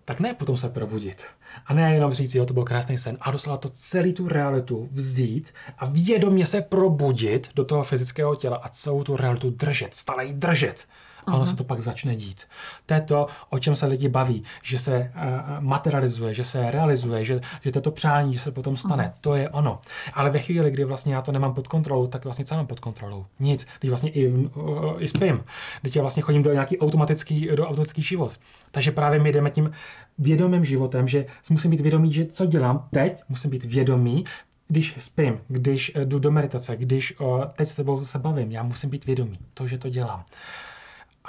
[0.06, 1.26] tak ne potom se probudit.
[1.66, 4.90] A ne jenom říct, jo, to byl krásný sen, a doslova to celý tu realitu
[4.92, 10.26] vzít a vědomě se probudit do toho fyzického těla a celou tu realitu držet, stále
[10.26, 10.88] ji držet
[11.28, 12.44] a ono se to pak začne dít.
[12.86, 17.26] To je to, o čem se lidi baví, že se uh, materializuje, že se realizuje,
[17.26, 19.04] že, že to přání, že se potom stane.
[19.04, 19.22] Uh-huh.
[19.22, 19.80] To je ono.
[20.14, 22.80] Ale ve chvíli, kdy vlastně já to nemám pod kontrolou, tak vlastně co mám pod
[22.80, 23.26] kontrolou?
[23.40, 23.68] Nic.
[23.80, 25.44] Když vlastně i, uh, i spím.
[25.82, 28.40] Když já vlastně chodím do nějaký automatický, do automatický život.
[28.72, 29.72] Takže právě my jdeme tím
[30.18, 34.26] vědomým životem, že musím být vědomý, že co dělám teď, musím být vědomý,
[34.68, 37.14] když spím, když jdu do meditace, když
[37.56, 40.26] teď s tebou se bavím, já musím být vědomý, to, že to dělám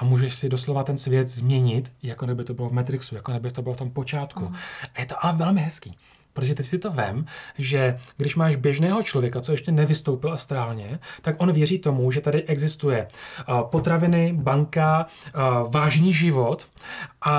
[0.01, 3.51] a můžeš si doslova ten svět změnit, jako kdyby to bylo v Matrixu, jako kdyby
[3.51, 4.45] to bylo v tom počátku.
[4.45, 4.57] Uh.
[4.95, 5.93] A je to ale velmi hezký.
[6.33, 7.25] Protože teď si to vem,
[7.59, 12.43] že když máš běžného člověka, co ještě nevystoupil astrálně, tak on věří tomu, že tady
[12.43, 13.09] existuje
[13.63, 15.07] potraviny, banka,
[15.69, 16.69] vážný život
[17.21, 17.35] a,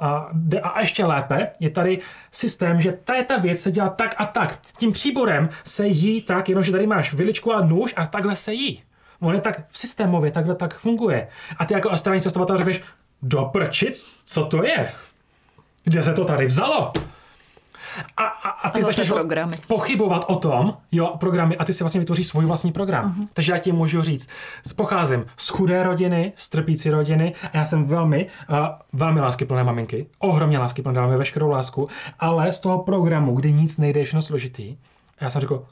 [0.00, 0.30] a,
[0.62, 1.98] a ještě lépe je tady
[2.32, 4.58] systém, že ta je ta věc se dělá tak a tak.
[4.78, 8.82] Tím příborem se jí tak, jenomže tady máš viličku a nůž a takhle se jí.
[9.24, 11.28] On je tak v systémově, takhle tak funguje.
[11.58, 12.82] A ty jako astrální cestovatel řekneš,
[13.22, 14.92] do prčic, co to je?
[15.84, 16.92] Kde se to tady vzalo?
[18.16, 19.56] A, a, a ty a začneš programy.
[19.68, 23.16] pochybovat o tom, jo, programy, a ty si vlastně vytvoříš svůj vlastní program.
[23.18, 23.28] Uh-huh.
[23.32, 24.28] Takže já ti můžu říct,
[24.76, 28.56] pocházím z chudé rodiny, z trpící rodiny a já jsem velmi, uh,
[28.92, 34.00] velmi láskyplné maminky, ohromně láskyplné, dáme veškerou lásku, ale z toho programu, kdy nic nejde,
[34.00, 34.76] je složitý,
[35.20, 35.66] já jsem řekl,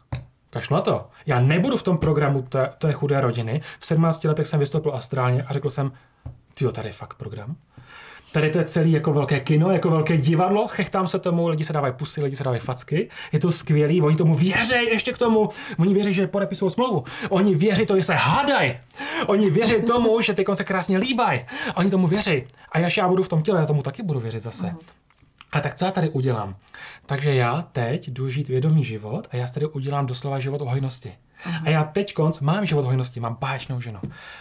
[0.52, 1.06] Kašlu na to.
[1.26, 3.60] Já nebudu v tom programu té, té chudé rodiny.
[3.80, 5.92] V 17 letech jsem vystoupil astrálně a řekl jsem,
[6.54, 7.56] ty tady je fakt program.
[8.32, 11.72] Tady to je celý jako velké kino, jako velké divadlo, chechtám se tomu, lidi se
[11.72, 15.48] dávají pusy, lidi se dávají facky, je to skvělý, oni tomu věří ještě k tomu,
[15.78, 18.78] oni věří, že podepisují smlouvu, oni věří to, že se hádají,
[19.26, 22.44] oni věří tomu, že ty konce krásně líbají, oni tomu věří.
[22.72, 24.74] A až já budu v tom těle, já tomu taky budu věřit zase.
[25.52, 26.56] A tak co já tady udělám?
[27.12, 31.12] Takže já teď jdu žít vědomý život a já tady udělám doslova život o hojnosti.
[31.64, 33.98] A já teď konc mám život hojnosti, mám báječnou ženu,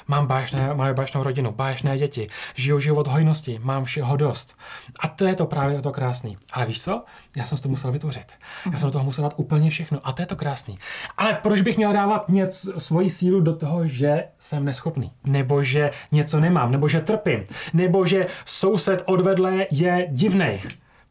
[0.07, 4.57] mám báječné, mám báječnou rodinu, báječné děti, žiju život hojnosti, mám všeho dost.
[4.99, 6.37] A to je to právě to krásný.
[6.53, 7.03] Ale víš co?
[7.35, 8.31] Já jsem to musel vytvořit.
[8.71, 10.77] Já jsem do toho musel dát úplně všechno a to je to krásný.
[11.17, 15.11] Ale proč bych měl dávat něco, svoji sílu do toho, že jsem neschopný?
[15.27, 20.61] Nebo že něco nemám, nebo že trpím, nebo že soused odvedle je divnej.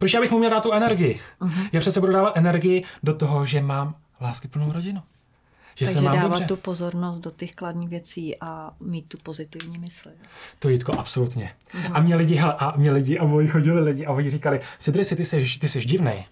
[0.01, 1.21] Proč já bych mu měl dát tu energii?
[1.41, 1.69] Uh-huh.
[1.73, 5.03] Já přece budu dávat energii do toho, že mám láskyplnou rodinu.
[5.75, 6.45] Že Takže se mám dávat dobře.
[6.45, 10.11] tu pozornost do těch kladných věcí a mít tu pozitivní mysl.
[10.59, 11.53] To Jitko, absolutně.
[11.73, 11.91] Uh-huh.
[11.93, 15.05] A mě lidi, hele, a mě lidi, a oni chodili lidi a oni říkali, Sidry,
[15.05, 16.25] ty jsi, ty jsi divnej.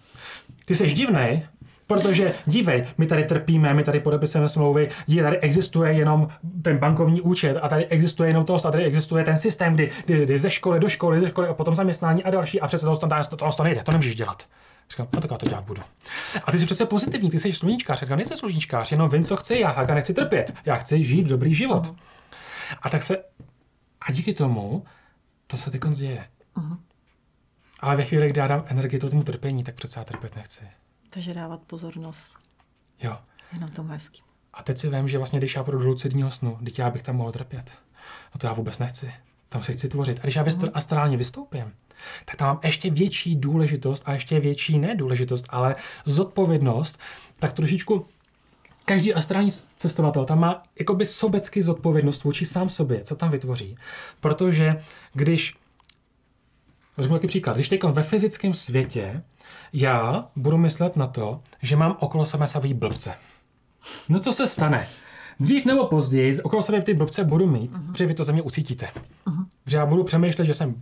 [0.65, 1.47] Ty jsi divnej,
[1.89, 6.27] Protože dívej, my tady trpíme, my tady podepisujeme smlouvy, je tady existuje jenom
[6.63, 10.25] ten bankovní účet a tady existuje jenom to, a tady existuje ten systém, kdy, kdy,
[10.25, 12.95] kdy ze školy do školy, ze školy a potom zaměstnání a další a přece to,
[12.95, 14.43] to, to, to nejde, to nemůžeš dělat.
[14.89, 15.81] Říkám, no tak já to dělat budu.
[16.43, 17.99] A ty jsi přece pozitivní, ty jsi sluníčkář.
[17.99, 20.53] Říkám, nejsem sluníčkář, jenom vím, co chci, já tak nechci trpět.
[20.65, 21.87] Já chci žít dobrý život.
[21.87, 21.95] Uh-huh.
[22.81, 23.17] A tak se,
[24.01, 24.83] a díky tomu,
[25.47, 26.25] to se teď děje.
[26.57, 26.77] Uh-huh.
[27.79, 30.63] Ale ve chvíli, kdy já dám energii tomu trpění, tak přece já trpět nechci.
[31.09, 32.35] Takže dávat pozornost.
[33.01, 33.17] Jo.
[33.53, 34.21] Jenom tomu hezký.
[34.53, 37.03] A teď si vím, že vlastně, když já půjdu do lucidního snu, teď já bych
[37.03, 37.77] tam mohl trpět.
[38.35, 39.13] No to já vůbec nechci.
[39.49, 40.19] Tam se chci tvořit.
[40.19, 40.71] A když já uh-huh.
[40.73, 41.73] astrálně vystoupím,
[42.25, 46.99] tak tam mám ještě větší důležitost a ještě větší nedůležitost, ale zodpovědnost,
[47.39, 48.05] tak trošičku
[48.85, 53.77] každý astrální cestovatel tam má jakoby sobecky zodpovědnost vůči sám sobě, co tam vytvoří.
[54.19, 55.55] Protože když,
[57.03, 59.23] řeknu taky příklad, když teď ve fyzickém světě
[59.73, 63.13] já budu myslet na to, že mám okolo sebe savý blbce.
[64.09, 64.87] No co se stane?
[65.39, 67.91] Dřív nebo později okolo sebe ty blbce budu mít, uh-huh.
[67.91, 68.85] protože vy to ze mě ucítíte.
[68.85, 69.45] Uh-huh.
[69.65, 70.81] Že já budu přemýšlet, že jsem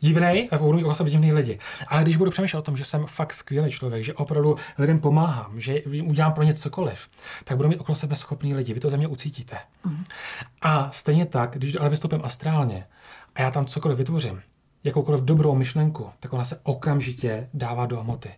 [0.00, 1.58] divný a budu mít okolo sebe divný lidi.
[1.88, 5.60] Ale když budu přemýšlet o tom, že jsem fakt skvělý člověk, že opravdu lidem pomáhám,
[5.60, 7.08] že udělám pro ně cokoliv,
[7.44, 8.74] tak budu mít okolo sebe schopný lidi.
[8.74, 9.56] Vy to ze mě ucítíte.
[9.86, 10.04] Uh-huh.
[10.62, 12.86] A stejně tak, když ale vystoupím astrálně
[13.34, 14.42] a já tam cokoliv vytvořím,
[14.84, 18.30] jakoukoliv dobrou myšlenku, tak ona se okamžitě dává do hmoty.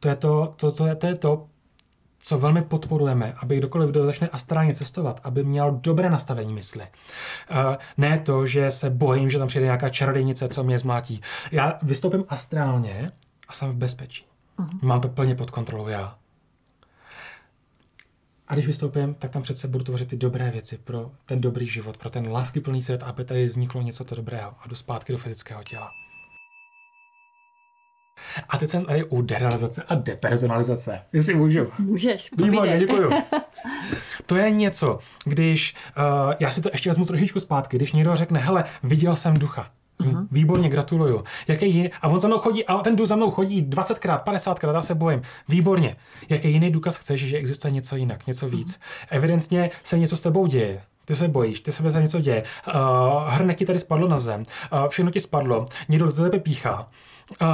[0.00, 1.46] To je to, to, to, je, to, je to
[2.20, 6.82] co velmi podporujeme, aby kdokoliv, kdo začne astrálně cestovat, aby měl dobré nastavení mysli.
[7.50, 11.20] Uh, ne to, že se bojím, že tam přijde nějaká čarodějnice, co mě zmátí.
[11.52, 13.10] Já vystoupím astrálně
[13.48, 14.24] a jsem v bezpečí.
[14.58, 14.78] Uh-huh.
[14.82, 16.18] Mám to plně pod kontrolou já.
[18.48, 21.96] A když vystoupím, tak tam přece budu tvořit ty dobré věci pro ten dobrý život,
[21.96, 25.62] pro ten láskyplný svět, aby tady vzniklo něco to dobrého a jdu zpátky do fyzického
[25.62, 25.88] těla.
[28.48, 31.00] A teď jsem tady u derealizace a depersonalizace.
[31.12, 31.72] Jestli můžu.
[31.78, 33.10] Můžeš, Výborně, děkuju.
[34.26, 38.40] To je něco, když, uh, já si to ještě vezmu trošičku zpátky, když někdo řekne,
[38.40, 39.70] hele, viděl jsem ducha.
[40.00, 40.26] Uh-huh.
[40.30, 41.24] Výborně, gratuluju.
[41.48, 44.74] Jaký jiný, a on za mnou chodí, a ten duch za mnou chodí 20krát, 50krát,
[44.74, 45.22] já se bojím.
[45.48, 45.96] Výborně.
[46.28, 48.74] Jaký jiný důkaz chceš, že existuje něco jinak, něco víc?
[48.74, 49.06] Uh-huh.
[49.10, 50.82] Evidentně se něco s tebou děje.
[51.04, 52.42] Ty se bojíš, ty se za něco děje.
[52.66, 52.74] Uh,
[53.28, 56.88] hrnek ti tady spadlo na zem, uh, všechno ti spadlo, někdo do tebe píchá.
[57.42, 57.48] Uh,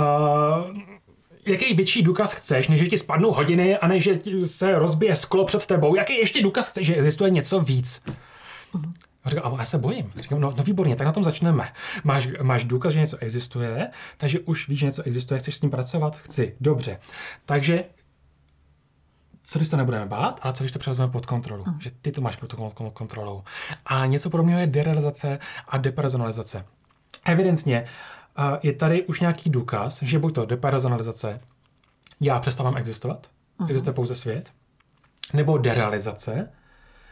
[1.47, 5.45] jaký větší důkaz chceš, než že ti spadnou hodiny a než že se rozbije sklo
[5.45, 5.97] před tebou?
[5.97, 8.03] Jaký ještě důkaz chceš, že existuje něco víc?
[9.25, 9.31] Uh-huh.
[9.31, 10.13] Říkám, já se bojím.
[10.17, 11.73] Říkám, no, no výborně, tak na tom začneme.
[12.05, 15.71] Máš, máš důkaz, že něco existuje, takže už víš, že něco existuje, chceš s tím
[15.71, 16.17] pracovat?
[16.17, 17.01] Chci, dobře.
[17.45, 17.85] Takže
[19.43, 21.81] co když to nebudeme bát, ale co když to převezmeme pod kontrolu, mm.
[21.81, 22.55] že ty to máš pod
[22.93, 23.43] kontrolou.
[23.87, 26.65] A něco podobného je derealizace a depersonalizace.
[27.25, 27.85] Evidentně
[28.39, 31.41] uh, je tady už nějaký důkaz, že buď to depersonalizace,
[32.21, 33.27] já přestávám existovat,
[33.59, 33.67] mm.
[33.67, 34.53] existuje pouze svět,
[35.33, 36.49] nebo derealizace,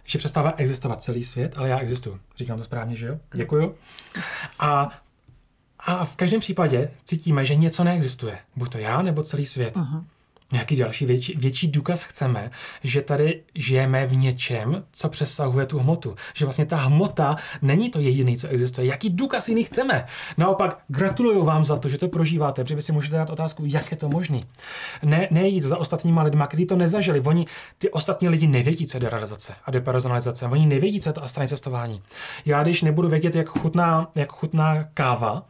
[0.04, 2.20] že přestává existovat celý svět, ale já existuju.
[2.36, 3.18] Říkám to správně, že jo?
[3.34, 3.74] Děkuju.
[4.58, 4.90] A,
[5.78, 8.38] a v každém případě cítíme, že něco neexistuje.
[8.56, 9.76] Buď to já, nebo celý svět.
[9.76, 10.04] Uh-huh
[10.52, 12.50] nějaký další větší, větší důkaz chceme,
[12.84, 16.16] že tady žijeme v něčem, co přesahuje tu hmotu.
[16.34, 18.86] Že vlastně ta hmota není to jediné, co existuje.
[18.86, 20.04] Jaký důkaz jiný chceme?
[20.36, 23.90] Naopak gratuluju vám za to, že to prožíváte, protože vy si můžete dát otázku, jak
[23.90, 24.40] je to možné.
[25.02, 27.20] Ne, nejít za ostatníma lidma, kteří to nezažili.
[27.20, 27.46] Oni,
[27.78, 30.46] ty ostatní lidi nevědí, co je derealizace a depersonalizace.
[30.46, 32.02] Oni nevědí, co je to astrální cestování.
[32.46, 35.42] Já, když nebudu vědět, jak chutná, jak chutná káva,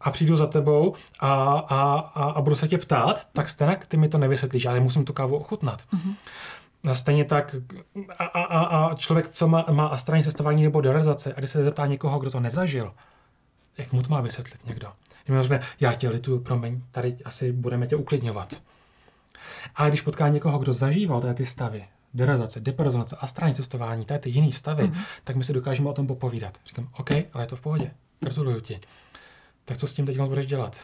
[0.00, 3.96] a přijdu za tebou a, a, a, a budu se tě ptát, tak stejně ty
[3.96, 5.82] mi to nevysvětlíš, ale musím tu kávu ochutnat.
[5.82, 6.14] Mm-hmm.
[6.92, 7.54] Stejně tak
[8.18, 11.86] a, a, a člověk, co má, má astrální cestování nebo derealizace, a když se zeptá
[11.86, 12.94] někoho, kdo to nezažil,
[13.78, 14.88] jak mu to má vysvětlit někdo?
[15.24, 18.62] Když řekne, já tě lituju, promiň, tady asi budeme tě uklidňovat.
[19.76, 24.52] A když potká někoho, kdo zažíval ty stavy, derealizace, depersonalizace, astrální cestování, tady ty jiné
[24.52, 25.02] stavy, mm-hmm.
[25.24, 26.58] tak my si dokážeme o tom popovídat.
[26.66, 27.90] Říkám, OK, ale je to v pohodě.
[28.20, 28.80] Gratuluju ti
[29.68, 30.76] tak co s tím teď budeš dělat?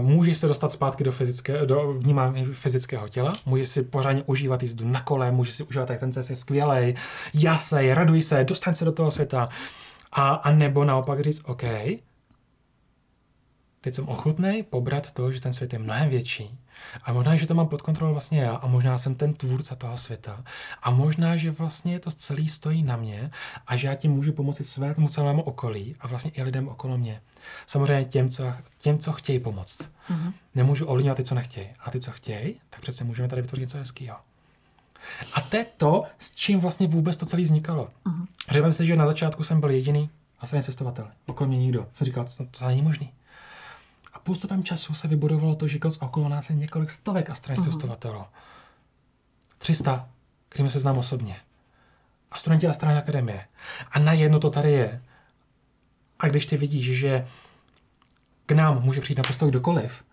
[0.00, 4.88] Můžeš se dostat zpátky do, fyzické, do vnímání fyzického těla, můžeš si pořádně užívat jízdu
[4.88, 6.94] na kole, můžeš si užívat, jak ten cest je skvělej,
[7.34, 9.48] jasej, raduj se, dostaň se do toho světa.
[10.12, 11.62] A, a nebo naopak říct, OK,
[13.80, 16.58] teď jsem ochotný pobrat to, že ten svět je mnohem větší.
[17.04, 19.98] A možná, že to mám pod kontrolou vlastně já a možná jsem ten tvůrce toho
[19.98, 20.44] světa.
[20.82, 23.30] A možná, že vlastně to celý stojí na mě
[23.66, 27.20] a že já tím můžu pomoci svému celému okolí a vlastně i lidem okolo mě.
[27.66, 29.78] Samozřejmě těm, co, těm, co chtějí pomoct.
[30.10, 30.32] Mm-hmm.
[30.54, 31.68] Nemůžu ovlivňovat ty, co nechtějí.
[31.80, 34.16] A ty, co chtějí, tak přece můžeme tady vytvořit něco hezkého.
[35.34, 37.88] A to je to, s čím vlastně vůbec to celé vznikalo.
[38.06, 38.26] Mm-hmm.
[38.48, 40.10] Řekl si, že na začátku jsem byl jediný
[40.40, 41.08] a cestovatel.
[41.26, 41.86] Okolo mě nikdo.
[41.92, 43.12] Jsem říkal, to, to není možný.
[44.26, 47.70] Postupem času se vybudovalo to, že okolo nás je několik stovek astrálních uh-huh.
[47.70, 48.24] cestovatelů.
[49.58, 50.08] 300,
[50.48, 51.36] kterými se znám osobně.
[52.30, 53.44] A studenti astrální akademie.
[53.90, 55.02] A najednou to tady je.
[56.18, 57.26] A když ty vidíš, že
[58.46, 60.04] k nám může přijít naprosto kdokoliv,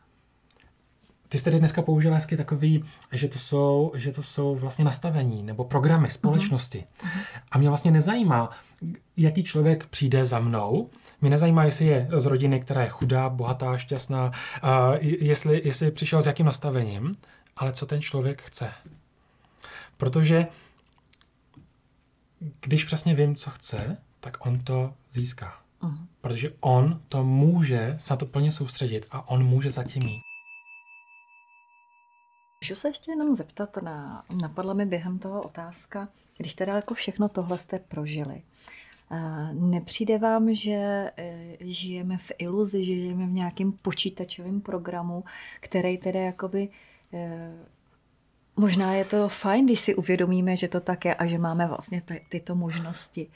[1.30, 5.63] ty jste dneska použil hezky takový, že to jsou, že to jsou vlastně nastavení nebo
[5.63, 6.86] programy společnosti.
[6.97, 7.19] Uh-huh.
[7.52, 8.49] A mě vlastně nezajímá,
[9.17, 10.89] jaký člověk přijde za mnou.
[11.23, 14.31] Mě nezajímá, jestli je z rodiny, která je chudá, bohatá, šťastná,
[15.01, 17.17] jestli, jestli přišel s jakým nastavením,
[17.57, 18.71] ale co ten člověk chce.
[19.97, 20.47] Protože
[22.62, 25.59] když přesně vím, co chce, tak on to získá.
[25.81, 26.07] Uh-huh.
[26.21, 30.21] Protože on to může se na to plně soustředit a on může zatím jít.
[32.63, 36.07] Můžu se ještě jenom zeptat, na, napadla mi během toho otázka,
[36.38, 38.41] když teda jako všechno tohle jste prožili,
[39.54, 40.71] nepřijde vám, že
[41.17, 45.23] e, žijeme v iluzi, že žijeme v nějakém počítačovém programu,
[45.60, 46.69] který teda jakoby
[47.13, 47.54] e,
[48.56, 52.02] Možná je to fajn, když si uvědomíme, že to tak je a že máme vlastně
[52.02, 53.28] ty, tyto možnosti.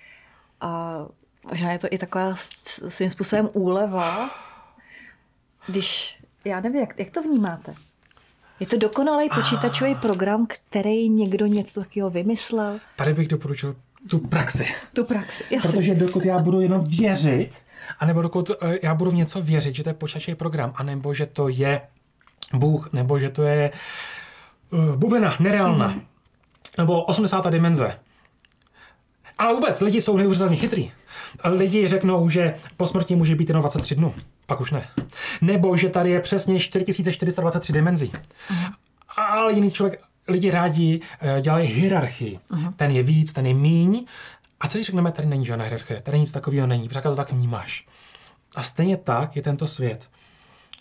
[0.62, 0.98] A
[1.50, 2.36] možná je to i taková
[2.88, 4.30] svým způsobem úleva,
[5.68, 7.74] když, já nevím, jak, jak to vnímáte?
[8.60, 12.80] Je to dokonalý počítačový program, který někdo něco takového vymyslel?
[12.96, 13.76] Tady bych doporučil
[14.08, 14.67] tu praxi.
[14.93, 15.72] Tu praxi, jasně.
[15.72, 17.58] Protože dokud já budu jenom věřit,
[18.00, 21.26] anebo dokud eh, já budu v něco věřit, že to je počítačový program, anebo že
[21.26, 21.82] to je
[22.54, 23.72] Bůh, nebo že to je
[24.72, 26.02] uh, bublina, nereálna, mm.
[26.78, 27.50] nebo 80.
[27.50, 28.00] dimenze.
[29.38, 30.91] A vůbec, lidi jsou neuvěřitelně chytrý.
[31.43, 34.13] Lidi řeknou, že po smrti může být jenom 23 dnů,
[34.46, 34.88] pak už ne.
[35.41, 38.12] Nebo že tady je přesně 4423 dimenzí.
[38.50, 38.58] Mm.
[39.17, 42.40] Ale jiný člověk lidi rádi eh, dělají hierarchii.
[42.52, 42.74] Uh-huh.
[42.74, 44.06] Ten je víc, ten je míň.
[44.60, 47.32] A co když řekneme, tady není žádná hierarchie, tady nic takového není, protože to tak
[47.32, 47.88] vnímáš.
[48.56, 50.10] A stejně tak je tento svět.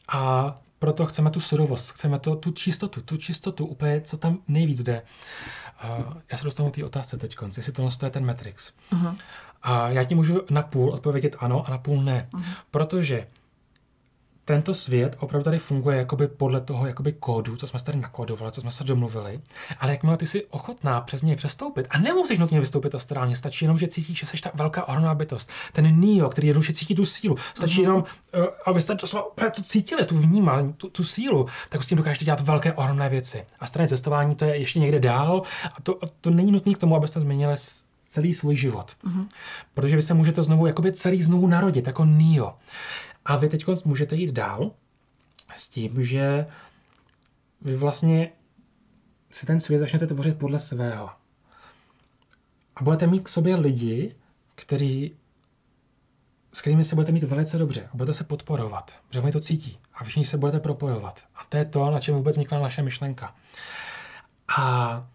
[0.08, 4.82] A proto chceme tu surovost, chceme to, tu čistotu, tu čistotu, úplně co tam nejvíc
[4.82, 5.02] jde.
[5.84, 8.72] Uh, já se dostanu k té otázce teď, jestli tohle je ten Matrix.
[8.92, 9.16] Uh-huh.
[9.62, 12.28] A já ti můžu na půl odpovědět ano a na půl ne.
[12.32, 12.44] Uh-huh.
[12.70, 13.26] Protože
[14.48, 18.60] tento svět opravdu tady funguje jakoby podle toho jakoby kódu, co jsme tady nakodovali, co
[18.60, 19.40] jsme se domluvili,
[19.78, 23.78] ale jakmile ty jsi ochotná přes něj přestoupit a nemusíš nutně vystoupit astrálně, stačí jenom,
[23.78, 27.36] že cítíš, že jsi ta velká ohromná bytost, ten Neo, který jednoduše cítí tu sílu,
[27.54, 27.82] stačí uh-huh.
[27.82, 28.04] jenom,
[28.36, 29.06] uh, aby jste to,
[29.54, 33.44] to cítili, tu vnímali, tu, tu sílu, tak s tím dokážete dělat velké ohromné věci.
[33.60, 35.42] A straně cestování to je ještě někde dál
[35.76, 37.54] a to, to není nutné k tomu, abyste změnili
[38.08, 38.96] celý svůj život.
[39.06, 39.26] Uh-huh.
[39.74, 42.54] Protože vy se můžete znovu jakoby celý znovu narodit, jako Neo.
[43.26, 44.70] A vy teď můžete jít dál
[45.54, 46.46] s tím, že
[47.60, 48.32] vy vlastně
[49.30, 51.10] si ten svět začnete tvořit podle svého.
[52.76, 54.14] A budete mít k sobě lidi,
[54.54, 55.16] kteří,
[56.52, 59.78] s kterými se budete mít velice dobře a budete se podporovat, protože oni to cítí
[59.94, 61.24] a všichni se budete propojovat.
[61.34, 63.34] A to je to, na čem vůbec vznikla naše myšlenka.
[64.58, 65.08] A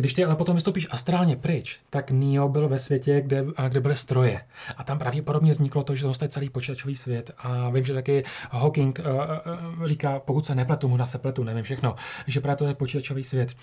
[0.00, 3.96] když ty ale potom vystoupíš astrálně pryč, tak Neo byl ve světě, kde, kde byly
[3.96, 4.40] stroje.
[4.76, 7.30] A tam pravděpodobně vzniklo to, že to je celý počítačový svět.
[7.38, 9.06] A vím, že taky Hawking uh,
[9.78, 11.94] uh, říká, pokud se nepletu, možná se pletu, nevím všechno,
[12.26, 13.54] že právě to je počítačový svět.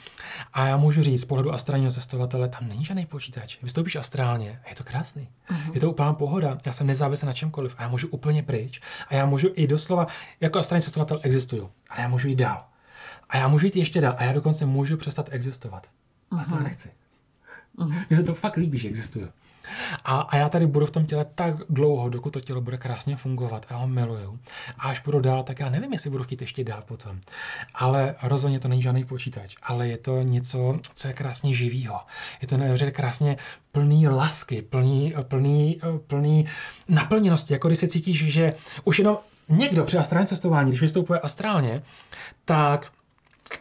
[0.54, 3.58] A já můžu říct, z pohledu astrálního cestovatele, tam není žádný počítač.
[3.62, 5.30] Vystoupíš astrálně a je to krásný.
[5.52, 5.74] Uh-huh.
[5.74, 6.58] Je to úplná pohoda.
[6.66, 8.82] Já jsem nezávislý na čemkoliv a já můžu úplně pryč.
[9.08, 10.08] A já můžu i doslova,
[10.42, 12.66] jako astrální cestovatel existuju, ale já můžu jít dál.
[13.30, 15.88] A já můžu jít ještě dál a já dokonce můžu přestat existovat.
[16.32, 16.42] Uh-huh.
[16.42, 16.90] A to nechci.
[17.78, 18.06] Uh-huh.
[18.10, 19.28] Mně se to fakt líbí, že existuje.
[20.04, 23.16] A, a já tady budu v tom těle tak dlouho, dokud to tělo bude krásně
[23.16, 23.66] fungovat.
[23.70, 24.40] A já ho miluju.
[24.78, 27.20] A až budu dál, tak já nevím, jestli budu chtít ještě dál potom.
[27.74, 29.56] Ale rozhodně to není žádný počítač.
[29.64, 32.00] Ale je to něco, co je krásně živýho.
[32.42, 33.38] Je to neuvěřitelně krásně
[33.72, 36.46] plný lásky, plný, plný, plný
[36.88, 37.54] naplněnosti.
[37.54, 39.18] Jako když se cítíš, že už jenom
[39.50, 41.84] někdo při astrálním cestování, když vystupuje astrálně,
[42.46, 42.92] tak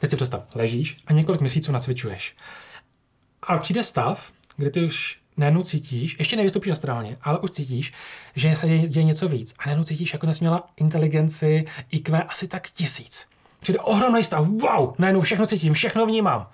[0.00, 2.36] Teď si představ, ležíš a několik měsíců nacvičuješ.
[3.42, 7.92] A přijde stav, kdy ty už najednou cítíš, ještě nevystoupíš astrálně, ale už cítíš,
[8.36, 9.54] že se děje, děje něco víc.
[9.58, 13.26] A najednou cítíš, jako nesměla inteligenci IQ asi tak tisíc.
[13.60, 16.46] Přijde ohromný stav, wow, najednou všechno cítím, všechno vnímám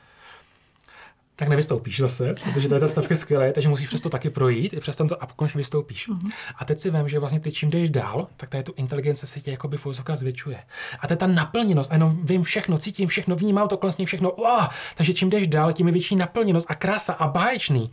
[1.41, 4.73] tak nevystoupíš zase, protože to je ta stavka skvělé, takže musíš přes to taky projít,
[4.73, 6.09] i přes to a konečně vystoupíš.
[6.09, 6.31] Mm-hmm.
[6.59, 9.41] A teď si vím, že vlastně ty čím jdeš dál, tak tady tu inteligence se
[9.41, 10.59] tě jakoby fouzovka zvětšuje.
[11.01, 14.33] A to je ta naplněnost, a jenom vím všechno, cítím všechno, vnímám to vlastně všechno,
[14.37, 14.69] wow!
[14.95, 17.91] takže čím jdeš dál, tím je větší naplněnost a krása a báječný.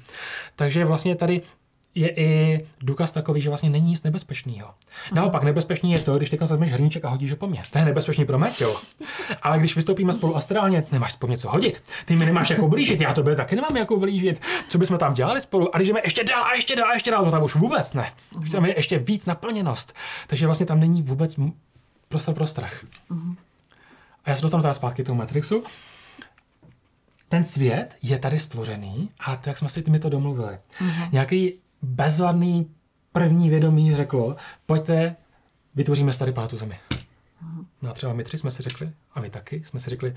[0.55, 1.41] Takže vlastně tady
[1.97, 4.69] je i důkaz takový, že vlastně není nic nebezpečného.
[5.13, 7.61] Naopak, nebezpečný je to, když teď vezmeš hrníček a hodíš ho po mně.
[7.69, 8.81] To je nebezpečný pro mé tělo.
[9.41, 11.83] Ale když vystoupíme spolu astrálně, nemáš po mně co hodit.
[12.05, 14.41] Ty mi nemáš jako blížit, já to taky nemám jako blížit.
[14.67, 15.75] Co bychom tam dělali spolu?
[15.75, 17.93] A když jdeme ještě dál a ještě dál a ještě dál, to tam už vůbec
[17.93, 18.11] ne.
[18.51, 19.93] Tam je ještě víc naplněnost.
[20.27, 21.35] Takže vlastně tam není vůbec
[22.07, 22.85] prostor pro strach.
[24.25, 25.63] A já se dostanu teda zpátky k tomu Matrixu
[27.29, 30.57] ten svět je tady stvořený a to, jak jsme si mi to domluvili.
[30.81, 31.09] Uh-huh.
[31.11, 32.71] Nějaký bezvadný
[33.11, 35.15] první vědomí řeklo, pojďte,
[35.75, 36.79] vytvoříme starý planetu Zemi.
[37.81, 40.15] No a třeba my tři jsme si řekli, a my taky, jsme si řekli,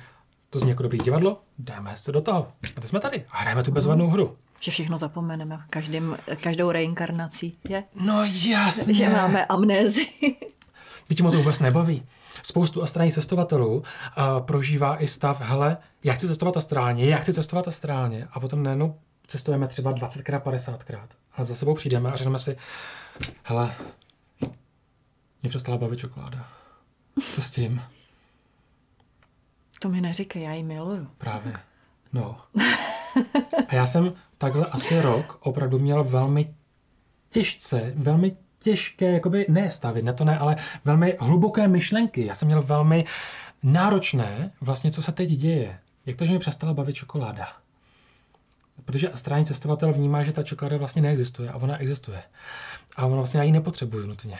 [0.51, 2.53] to zní jako dobrý divadlo, dáme se do toho.
[2.77, 4.35] A teď jsme tady a hrajeme tu bezvadnou hru.
[4.61, 7.85] Že všechno zapomeneme, každým, každou reinkarnací, je?
[7.95, 8.95] No jasně.
[8.95, 10.07] Že máme amnézi.
[11.09, 12.03] Teď to vůbec nebaví.
[12.43, 13.83] Spoustu astrálních cestovatelů uh,
[14.41, 18.95] prožívá i stav, hele, já chci cestovat astrálně, já chci cestovat astrálně a potom najednou
[19.31, 21.09] cestujeme třeba 20krát, 50krát.
[21.33, 22.57] A za sebou přijdeme a řekneme si,
[23.45, 23.75] hele,
[25.43, 26.49] mě přestala bavit čokoláda.
[27.33, 27.83] Co s tím?
[29.81, 31.11] To mi neříkej, já ji miluju.
[31.19, 31.53] Právě.
[32.13, 32.37] No.
[33.69, 36.55] A já jsem takhle asi rok opravdu měl velmi
[37.29, 42.27] těžce, velmi těžké, jakoby ne stavit, ne to ne, ale velmi hluboké myšlenky.
[42.27, 43.05] Já jsem měl velmi
[43.63, 45.79] náročné, vlastně, co se teď děje.
[46.07, 47.49] Jak to, že mi přestala bavit čokoláda?
[48.85, 52.23] Protože astrální cestovatel vnímá, že ta čokoláda vlastně neexistuje a ona existuje.
[52.97, 54.39] A ona vlastně já ji nepotřebuju nutně.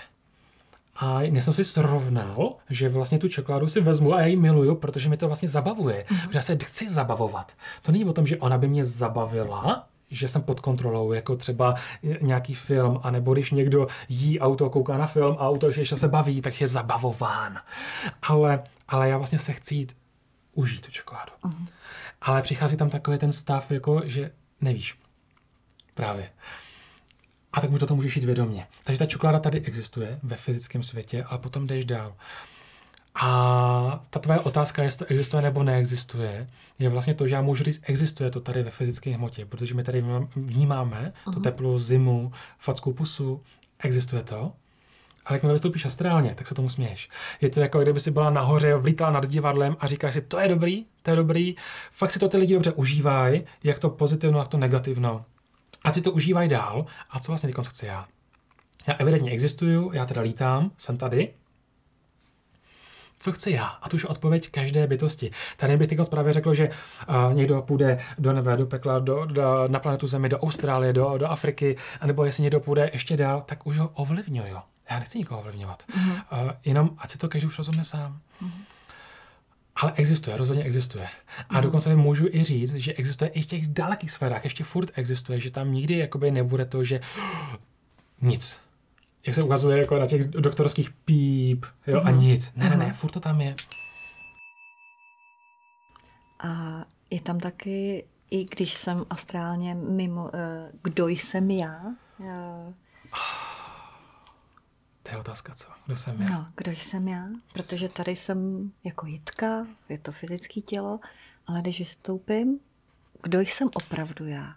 [0.97, 4.75] A já jsem si srovnal, že vlastně tu čokoládu si vezmu a já ji miluju,
[4.75, 6.05] protože mi to vlastně zabavuje.
[6.09, 6.31] Mm-hmm.
[6.31, 7.53] Že já se chci zabavovat.
[7.83, 11.75] To není o tom, že ona by mě zabavila, že jsem pod kontrolou, jako třeba
[12.21, 16.43] nějaký film, anebo když někdo jí auto, kouká na film a auto ještě se baví,
[16.43, 17.59] tak je zabavován.
[18.23, 19.97] Ale, ale já vlastně se chci jít
[20.55, 21.33] užít tu čokoládu.
[21.45, 21.67] Uh-huh.
[22.21, 24.99] Ale přichází tam takový ten stav, jako, že nevíš.
[25.95, 26.31] Právě.
[27.53, 28.67] A tak mu do toho můžeš jít vědomě.
[28.85, 32.15] Takže ta čokoláda tady existuje ve fyzickém světě, ale potom jdeš dál.
[33.15, 36.49] A ta tvoje otázka, jestli to existuje nebo neexistuje,
[36.79, 39.85] je vlastně to, že já můžu říct, existuje to tady ve fyzické hmotě, protože my
[39.85, 40.05] tady
[40.37, 41.35] vnímáme uh-huh.
[41.35, 43.43] to teplo, zimu, fackou pusu,
[43.79, 44.53] existuje to,
[45.27, 47.09] ale jakmile vystoupíš astrálně, tak se tomu směješ.
[47.41, 50.49] Je to jako kdyby si byla nahoře, vlítala nad divadlem a říkáš si, to je
[50.49, 51.57] dobrý, to je dobrý,
[51.93, 55.25] fakt si to ty lidi dobře užívají, jak to pozitivno, jak to negativno.
[55.85, 56.87] A si to užívají dál.
[57.11, 58.07] A co vlastně teď chci já?
[58.87, 61.29] Já evidentně existuju, já teda lítám, jsem tady,
[63.21, 63.65] co chci já?
[63.67, 65.31] A tu už odpověď každé bytosti.
[65.57, 69.69] Tady bych teď právě řekl, že uh, někdo půjde do nebe, do pekla, do, do,
[69.69, 73.67] na planetu Zemi, do Austrálie, do, do Afriky, nebo jestli někdo půjde ještě dál, tak
[73.67, 74.57] už ho ovlivňuju.
[74.91, 75.85] Já nechci nikoho ovlivňovat.
[75.89, 76.45] Mm-hmm.
[76.45, 78.21] Uh, jenom, ať si to každý už rozumne sám.
[78.43, 78.65] Mm-hmm.
[79.77, 81.09] Ale existuje, rozhodně existuje.
[81.49, 81.63] A mm.
[81.63, 85.51] dokonce můžu i říct, že existuje i v těch dalekých sférách, ještě furt existuje, že
[85.51, 87.01] tam nikdy jakoby nebude to, že
[88.21, 88.59] nic
[89.27, 92.09] jak se ukazuje jako na těch doktorských píp, jo, mm-hmm.
[92.09, 92.21] a mhm.
[92.21, 92.53] nic.
[92.57, 92.95] Ne, ne, ne, mhm.
[92.95, 93.55] furt to tam je.
[96.43, 100.31] A je tam taky, i když jsem astrálně mimo, uh,
[100.83, 101.81] kdo jsem já?
[102.19, 102.27] Uh...
[105.11, 105.69] To je otázka, co?
[105.87, 106.29] Kdo jsem já?
[106.29, 107.27] No, kdo jsem já?
[107.53, 111.01] Protože tady jsem jako Jitka, je to fyzické tělo,
[111.47, 112.61] ale když vystoupím,
[113.23, 114.55] kdo jsem opravdu já?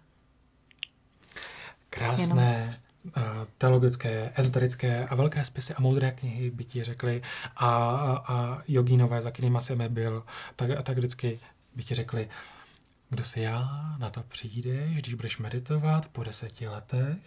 [1.89, 2.73] Krásné, Jenom
[3.17, 3.21] Eh,
[3.57, 7.21] teologické, ezoterické a velké spisy a moudré knihy by ti řekli
[7.55, 10.23] a, a, a jogínové, za kterými jsem byl,
[10.55, 11.39] tak, tak vždycky
[11.75, 12.29] by ti řekli,
[13.09, 17.17] kdo se já, na to přijdeš, když budeš meditovat po deseti letech.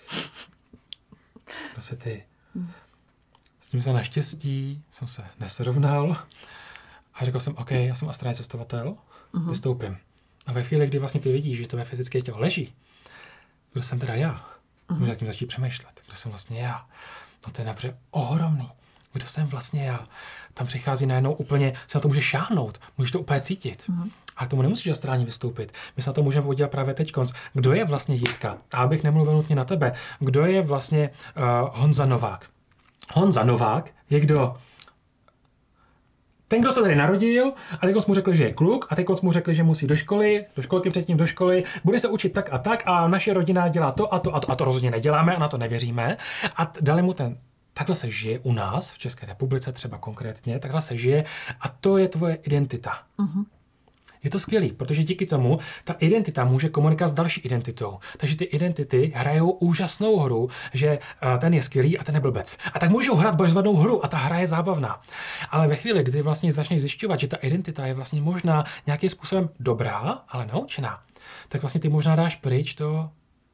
[1.73, 2.25] Kdo se ty?
[3.67, 6.17] S tím se naštěstí jsem se nesrovnal
[7.15, 8.97] a řekl jsem, OK, já jsem astrální cestovatel,
[9.35, 9.49] uh-huh.
[9.49, 9.99] vystoupím.
[10.47, 12.75] A ve chvíli, kdy vlastně ty vidíš, že to ve fyzické tělo leží,
[13.73, 14.35] kdo jsem teda já?
[14.89, 14.99] Uh-huh.
[14.99, 16.87] Můžu tím začít přemýšlet, kdo jsem vlastně já.
[17.47, 18.71] No to je napře ohromný.
[19.13, 20.07] Kdo jsem vlastně já?
[20.55, 23.85] Tam přichází najednou úplně, se na to může šáhnout, můžeš to úplně cítit.
[23.89, 24.11] Uh-huh.
[24.37, 25.73] A k tomu nemusíš astrálně vystoupit.
[25.97, 27.13] My se na to můžeme podívat právě teď.
[27.53, 28.59] Kdo je vlastně Jitka?
[28.75, 29.93] A abych nemluvil nutně na tebe.
[30.19, 31.45] Kdo je vlastně uh,
[31.81, 32.56] Honza Novák?
[33.15, 34.55] Honza Novák je kdo?
[36.49, 39.33] ten, kdo se tady narodil, a teď mu řekli, že je kluk, a teď mu
[39.33, 42.59] řekli, že musí do školy, do školky předtím do školy, bude se učit tak a
[42.59, 45.39] tak, a naše rodina dělá to a to a to, a to rozhodně neděláme a
[45.39, 46.17] na to nevěříme.
[46.57, 47.39] A dali mu ten
[47.79, 51.25] Takhle se žije u nás, v České republice třeba konkrétně, takhle se žije
[51.61, 52.93] a to je tvoje identita.
[53.19, 53.45] Uh-huh.
[54.27, 57.99] Je to skvělý, protože díky tomu ta identita může komunikovat s další identitou.
[58.17, 62.59] Takže ty identity hrajou úžasnou hru, že eh, ten je skvělý a ten je blbec.
[62.73, 65.01] A tak můžou hrát bezvadnou hru a ta hra je zábavná.
[65.51, 69.11] Ale ve chvíli, kdy ty vlastně začneš zjišťovat, že ta identita je vlastně možná nějakým
[69.11, 69.99] způsobem dobrá,
[70.29, 71.03] ale naučená,
[71.49, 73.11] tak vlastně ty možná dáš pryč to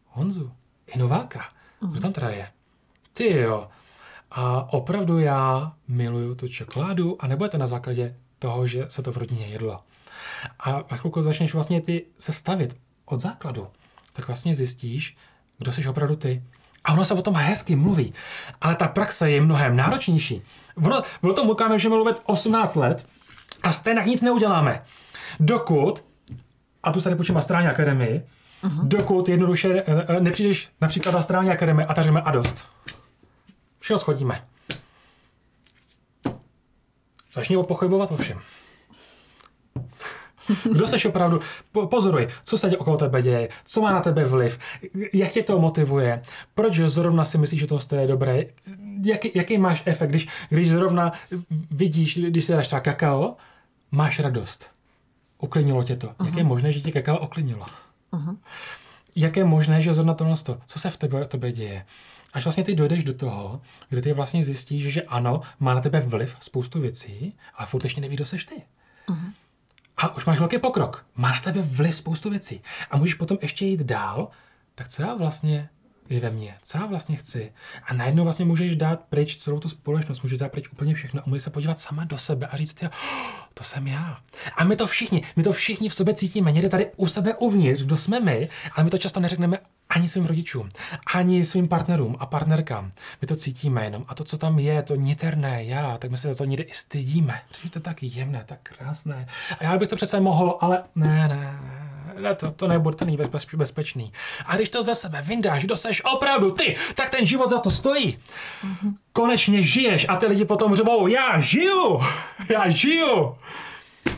[0.08, 0.52] Honzu,
[0.86, 1.44] i Nováka.
[1.90, 2.48] Kdo tam teda je?
[3.12, 3.68] Ty jo.
[4.30, 9.02] A opravdu já miluju tu čokoládu, a nebo je to na základě toho, že se
[9.02, 9.80] to v rodině jedlo.
[10.60, 13.68] A chvilku začneš vlastně ty se stavit od základu,
[14.12, 15.16] tak vlastně zjistíš,
[15.58, 16.42] kdo jsi opravdu ty.
[16.84, 18.14] A ono se o tom hezky mluví,
[18.60, 20.42] ale ta praxe je mnohem náročnější.
[20.76, 23.06] Ono, ono to že můžeme mluvit 18 let
[23.62, 24.84] a stejně nic neuděláme.
[25.40, 26.04] Dokud,
[26.82, 28.22] a tu se nepůjčím Astrální akademii,
[28.62, 28.88] uh-huh.
[28.88, 32.66] dokud jednoduše eh, eh, nepřijdeš například na Astrální akademii a taříme a dost.
[33.78, 34.44] Všeho schodíme.
[37.32, 38.40] Začni pochybovat o všem.
[40.72, 41.40] Kdo seš opravdu?
[41.90, 44.58] Pozoruj, co se okolo tebe děje, co má na tebe vliv,
[45.12, 46.22] jak tě to motivuje,
[46.54, 48.44] proč zrovna si myslíš, že to je dobré,
[49.04, 51.12] jaký, jaký máš efekt, když, když zrovna
[51.70, 53.36] vidíš, když si dáš třeba kakao,
[53.90, 54.70] máš radost.
[55.40, 56.06] Uklidnilo tě to.
[56.06, 56.26] Uh-huh.
[56.26, 57.66] Jak je možné, že tě kakao uklidnilo?
[58.12, 58.36] Uh-huh.
[59.16, 60.36] Jak je možné, že zrovna tohle,
[60.66, 61.86] co se v tebe, tebe děje?
[62.32, 66.00] Až vlastně ty dojdeš do toho, kde ty vlastně zjistíš, že ano, má na tebe
[66.00, 68.54] vliv spoustu věcí, ale furt ještě nevíš, kdo seš ty.
[69.08, 69.32] Uh-huh.
[70.02, 71.06] A už máš velký pokrok.
[71.16, 72.60] Má na tebe vliv spoustu věcí.
[72.90, 74.28] A můžeš potom ještě jít dál,
[74.74, 75.68] tak co já vlastně
[76.08, 77.52] je ve mně, co já vlastně chci.
[77.84, 81.24] A najednou vlastně můžeš dát pryč celou tu společnost, můžeš dát pryč úplně všechno a
[81.26, 82.84] můžeš se podívat sama do sebe a říct,
[83.54, 84.18] to jsem já.
[84.56, 87.82] A my to všichni, my to všichni v sobě cítíme, někde tady u sebe uvnitř,
[87.82, 89.58] kdo jsme my, ale my to často neřekneme
[89.92, 90.68] ani svým rodičům,
[91.14, 92.90] ani svým partnerům a partnerkám.
[93.20, 94.04] My to cítíme jenom.
[94.08, 97.40] A to, co tam je, to niterné já, tak my se to někde i stydíme.
[97.48, 99.26] Protože to je tak jemné, tak krásné.
[99.58, 103.04] A já bych to přece mohl, ale ne, ne, ne ne, to, to nebude, to
[103.04, 104.12] není bezpeč, bezpečný.
[104.46, 107.70] A když to za sebe vyndáš, kdo seš opravdu ty, tak ten život za to
[107.70, 108.18] stojí.
[108.64, 108.94] Mm-hmm.
[109.12, 112.00] Konečně žiješ a ty lidi potom řvou, já žiju,
[112.48, 113.36] já žiju.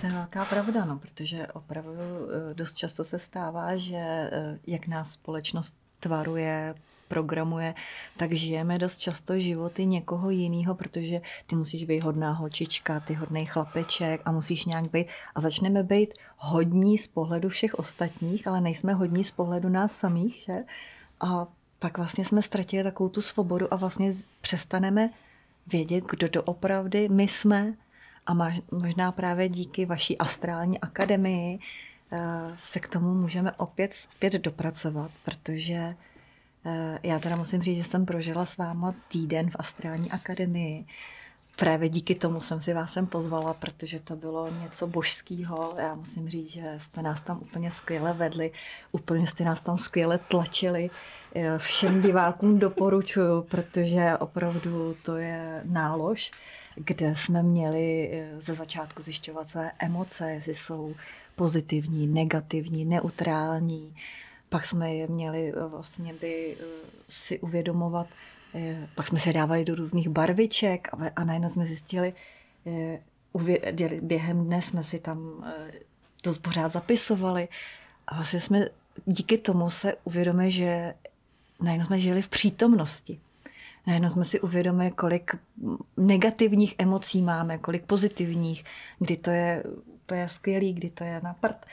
[0.01, 4.87] To je velká pravda, no, protože opravdu eh, dost často se stává, že eh, jak
[4.87, 6.75] nás společnost tvaruje,
[7.09, 7.75] programuje,
[8.17, 13.47] tak žijeme dost často životy někoho jiného, protože ty musíš být hodná holčička, ty hodný
[13.47, 15.07] chlapeček a musíš nějak být.
[15.35, 20.37] A začneme být hodní z pohledu všech ostatních, ale nejsme hodní z pohledu nás samých,
[20.47, 20.59] že?
[21.21, 21.47] A
[21.79, 25.11] pak vlastně jsme ztratili takovou tu svobodu a vlastně přestaneme
[25.67, 27.75] vědět, kdo doopravdy my jsme.
[28.27, 28.35] A
[28.83, 31.59] možná právě díky vaší astrální akademii
[32.13, 32.19] eh,
[32.57, 35.95] se k tomu můžeme opět zpět dopracovat, protože
[36.67, 40.85] Eh, já teda musím říct, že jsem prožila s váma týden v Astrální akademii.
[41.57, 45.75] Právě díky tomu jsem si vás sem pozvala, protože to bylo něco božského.
[45.79, 48.53] Já musím říct, že jste nás tam úplně skvěle vedli,
[48.93, 50.91] úplně jste nás tam skvěle tlačili.
[51.35, 56.31] Eh, všem divákům doporučuju, protože opravdu to je nálož,
[56.75, 60.95] kde jsme měli eh, ze začátku zjišťovat své emoce, jestli jsou
[61.37, 63.97] pozitivní, negativní, neutrální
[64.49, 66.65] pak jsme je měli eh, vlastně by eh,
[67.09, 68.07] si uvědomovat,
[68.95, 72.13] pak jsme se dávali do různých barviček a najednou jsme zjistili,
[74.01, 75.45] během dne jsme si tam
[76.23, 77.49] to pořád zapisovali
[78.07, 78.67] a vlastně jsme
[79.07, 80.95] díky tomu se uvědomili, že
[81.61, 83.21] najednou jsme žili v přítomnosti.
[83.87, 85.35] Najednou jsme si uvědomili, kolik
[85.97, 88.65] negativních emocí máme, kolik pozitivních,
[88.99, 91.67] kdy to je úplně skvělý, kdy to je na prd.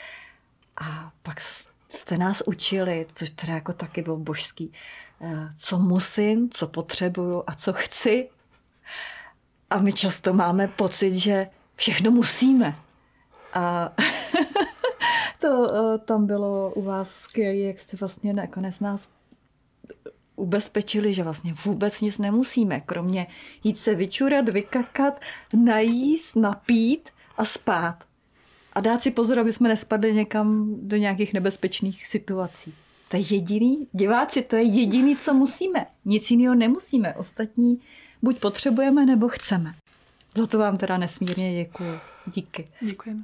[0.82, 1.42] A pak
[1.90, 4.74] jste nás učili, což teda jako taky bylo božský,
[5.22, 8.30] eh, co musím, co potřebuju a co chci.
[9.70, 12.76] A my často máme pocit, že všechno musíme.
[13.54, 13.92] A
[15.42, 19.08] to eh, tam bylo u vás skvělé, jak jste vlastně nakonec nás
[20.42, 23.28] ubezpečili, že vlastně vůbec nic nemusíme, kromě
[23.64, 25.22] jít se vyčurat, vykakat,
[25.54, 28.04] najíst, napít a spát
[28.74, 32.74] a dát si pozor, aby jsme nespadli někam do nějakých nebezpečných situací.
[33.10, 35.86] To je jediný, diváci, to je jediný, co musíme.
[36.06, 37.14] Nic jiného nemusíme.
[37.14, 37.82] Ostatní
[38.22, 39.76] buď potřebujeme, nebo chceme.
[40.38, 42.00] Za to vám teda nesmírně děkuji.
[42.26, 42.66] Díky.
[42.82, 43.24] Děkujeme.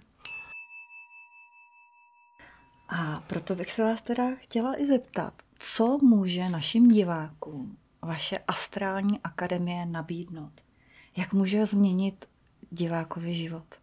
[2.89, 9.19] A proto bych se vás teda chtěla i zeptat, co může našim divákům vaše astrální
[9.23, 10.61] akademie nabídnout?
[11.17, 12.25] Jak může změnit
[12.71, 13.75] divákový život?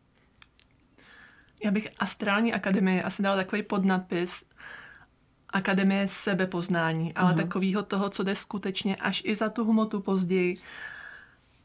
[1.64, 4.44] Já bych Astrální akademii asi dala takový podnadpis
[5.48, 7.36] Akademie sebepoznání, ale mm-hmm.
[7.36, 10.54] takového toho, co jde skutečně až i za tu hmotu později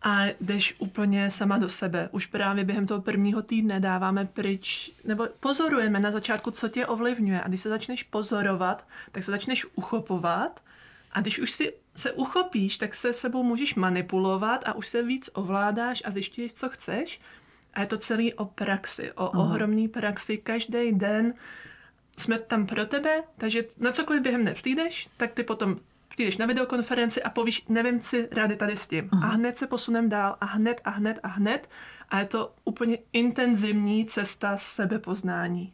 [0.01, 2.09] a jdeš úplně sama do sebe.
[2.11, 7.41] Už právě během toho prvního týdne dáváme pryč, nebo pozorujeme na začátku, co tě ovlivňuje.
[7.41, 10.61] A když se začneš pozorovat, tak se začneš uchopovat
[11.11, 15.29] a když už si se uchopíš, tak se sebou můžeš manipulovat a už se víc
[15.33, 17.21] ovládáš a zjišťuješ, co chceš
[17.73, 19.39] a je to celý o praxi, o uh-huh.
[19.39, 20.37] ohromný praxi.
[20.37, 21.33] Každý den
[22.17, 25.79] jsme tam pro tebe, takže na cokoliv během dne přijdeš, tak ty potom
[26.19, 29.09] přijdeš na videokonferenci a povíš, nevím, si rádi tady s tím.
[29.09, 29.23] Uh-huh.
[29.23, 31.69] A hned se posunem dál a hned a hned a hned.
[32.09, 35.73] A je to úplně intenzivní cesta sebepoznání.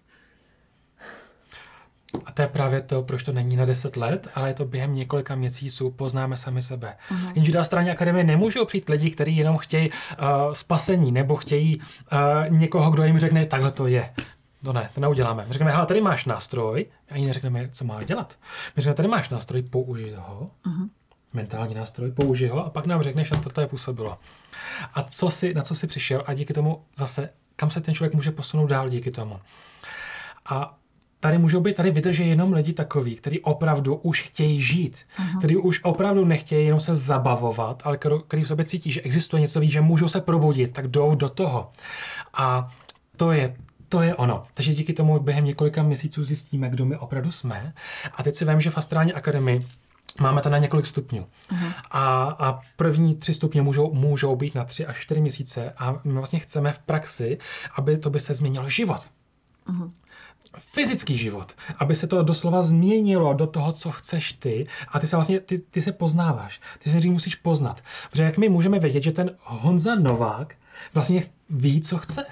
[2.26, 4.94] A to je právě to, proč to není na 10 let, ale je to během
[4.94, 6.98] několika měsíců, poznáme sami sebe.
[7.12, 7.32] Uh-huh.
[7.36, 12.58] Jenže do straně akademie nemůžou přijít lidi, kteří jenom chtějí uh, spasení nebo chtějí uh,
[12.58, 14.10] někoho, kdo jim řekne, takhle to je.
[14.66, 15.46] No ne, to neuděláme.
[15.48, 18.38] My řekneme, hele, tady máš nástroj, a ani neřekneme, co má dělat.
[18.76, 20.90] My řekneme, tady máš nástroj, použij ho, uh-huh.
[21.34, 24.18] mentální nástroj, použij ho a pak nám řekneš, na to to je působilo.
[24.94, 28.14] A co si, na co si přišel a díky tomu zase, kam se ten člověk
[28.14, 29.40] může posunout dál díky tomu.
[30.46, 30.78] A
[31.20, 35.38] tady můžou být, tady vydrží jenom lidi takový, kteří opravdu už chtějí žít, uh-huh.
[35.38, 37.98] kteří už opravdu nechtějí jenom se zabavovat, ale
[38.28, 41.30] kteří v sobě cítí, že existuje něco víc, že můžou se probudit, tak jdou do
[41.30, 41.72] toho.
[42.34, 42.72] A
[43.18, 43.56] to je
[43.90, 44.44] to je ono.
[44.54, 47.74] Takže díky tomu během několika měsíců zjistíme, kdo my opravdu jsme.
[48.16, 49.66] A teď si vím, že v Astrální akademii
[50.20, 51.28] Máme to na několik stupňů.
[51.52, 51.74] Uh-huh.
[51.92, 56.14] A, a první tři stupně můžou, můžou být na tři až čtyři měsíce a my
[56.14, 57.38] vlastně chceme v praxi,
[57.76, 59.10] aby to by se změnilo život
[59.68, 59.92] Uh-huh.
[60.58, 65.16] Fyzický život, aby se to doslova změnilo do toho, co chceš ty a ty se
[65.16, 67.82] vlastně, ty, ty se poznáváš, ty se musíš poznat.
[68.12, 70.56] Protože jak my můžeme vědět, že ten Honza Novák
[70.94, 72.26] vlastně ví, co chce.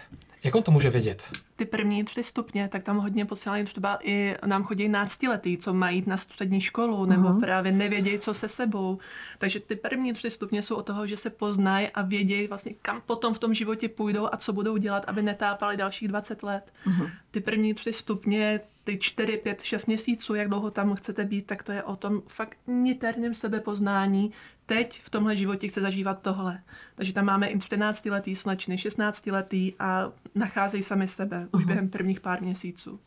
[0.44, 1.24] Jak on to může vědět?
[1.56, 5.98] Ty první tři stupně, tak tam hodně posílají třeba i nám chodí náctiletý, co mají
[5.98, 7.40] jít na střední školu, nebo uh-huh.
[7.40, 9.00] právě nevědějí, co se sebou.
[9.38, 13.02] Takže ty první tři stupně jsou o toho, že se poznají a vědějí vlastně, kam
[13.02, 16.74] potom v tom životě půjdou a co budou dělat, aby netápali dalších 20 let.
[16.88, 17.12] Uh-huh.
[17.32, 21.64] Ty první tři stupně ty 4, 5, 6 měsíců, jak dlouho tam chcete být, tak
[21.64, 24.32] to je o tom fakt niterním sebepoznání.
[24.66, 26.60] Teď v tomhle životě chce zažívat tohle.
[26.96, 31.58] Takže tam máme i 14 letý slečny, 16 letý a nacházejí sami sebe uh-huh.
[31.58, 33.00] už během prvních pár měsíců.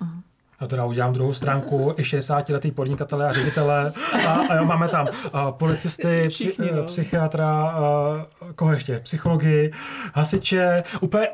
[0.00, 0.22] Uh-huh.
[0.60, 3.92] Já teda udělám druhou stránku, i 60 letý podnikatele a ředitele.
[4.26, 6.84] A, a jo, máme tam a, policisty, Všichni, psy, no.
[6.84, 9.72] psychiatra, a, koho ještě, psychologii,
[10.14, 11.28] hasiče, úplně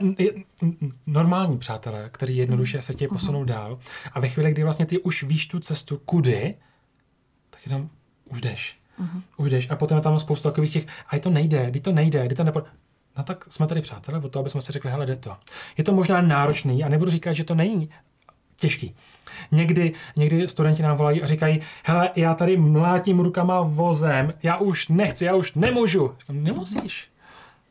[1.07, 3.49] normální přátelé, který jednoduše se tě posunou uh-huh.
[3.49, 3.79] dál.
[4.13, 6.55] A ve chvíli, kdy vlastně ty už víš tu cestu, kudy,
[7.51, 7.89] tak jenom
[8.25, 8.84] už jdeš.
[9.01, 9.23] Uh-huh.
[9.37, 9.71] Už jdeš.
[9.71, 12.45] A potom je tam spoustu takových těch, a to nejde, kdy to nejde, kdy to
[12.45, 12.63] nepo...
[13.17, 15.37] No tak jsme tady přátelé, o to, aby jsme si řekli, hele, jde to.
[15.79, 17.91] Je to možná náročný a nebudu říkat, že to není
[18.57, 18.95] těžký.
[19.53, 24.89] Někdy, někdy studenti nám volají a říkají, hele, já tady mlátím rukama vozem, já už
[24.89, 26.15] nechci, já už nemůžu.
[26.29, 27.09] Nemusíš.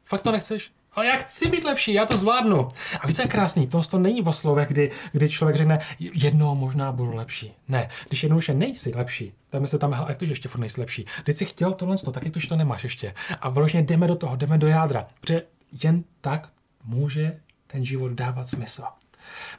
[0.05, 0.71] Fakt to nechceš?
[0.95, 2.67] Ale já chci být lepší, já to zvládnu.
[2.99, 6.91] A více je krásný, to, to není o slovech, kdy, kdy člověk řekne, jednou možná
[6.91, 7.53] budu lepší.
[7.67, 10.49] Ne, když jednou ještě nejsi lepší, tak my se tam, hele, jak to, že ještě
[10.49, 11.05] furt nejsi lepší.
[11.23, 13.13] Když jsi chtěl tohle, tak je to, že to nemáš ještě.
[13.41, 15.07] A vlastně jdeme do toho, jdeme do jádra.
[15.21, 15.43] Protože
[15.83, 16.49] jen tak
[16.83, 18.83] může ten život dávat smysl.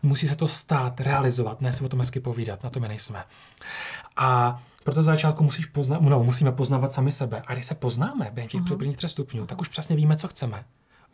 [0.03, 3.25] Musí se to stát, realizovat, ne si o tom hezky povídat, na to my nejsme.
[4.17, 7.43] A proto z začátku musíš pozna- no, musíme poznávat sami sebe.
[7.47, 8.77] A když se poznáme během těch uh-huh.
[8.77, 10.65] prvních třech stupňů, tak už přesně víme, co chceme.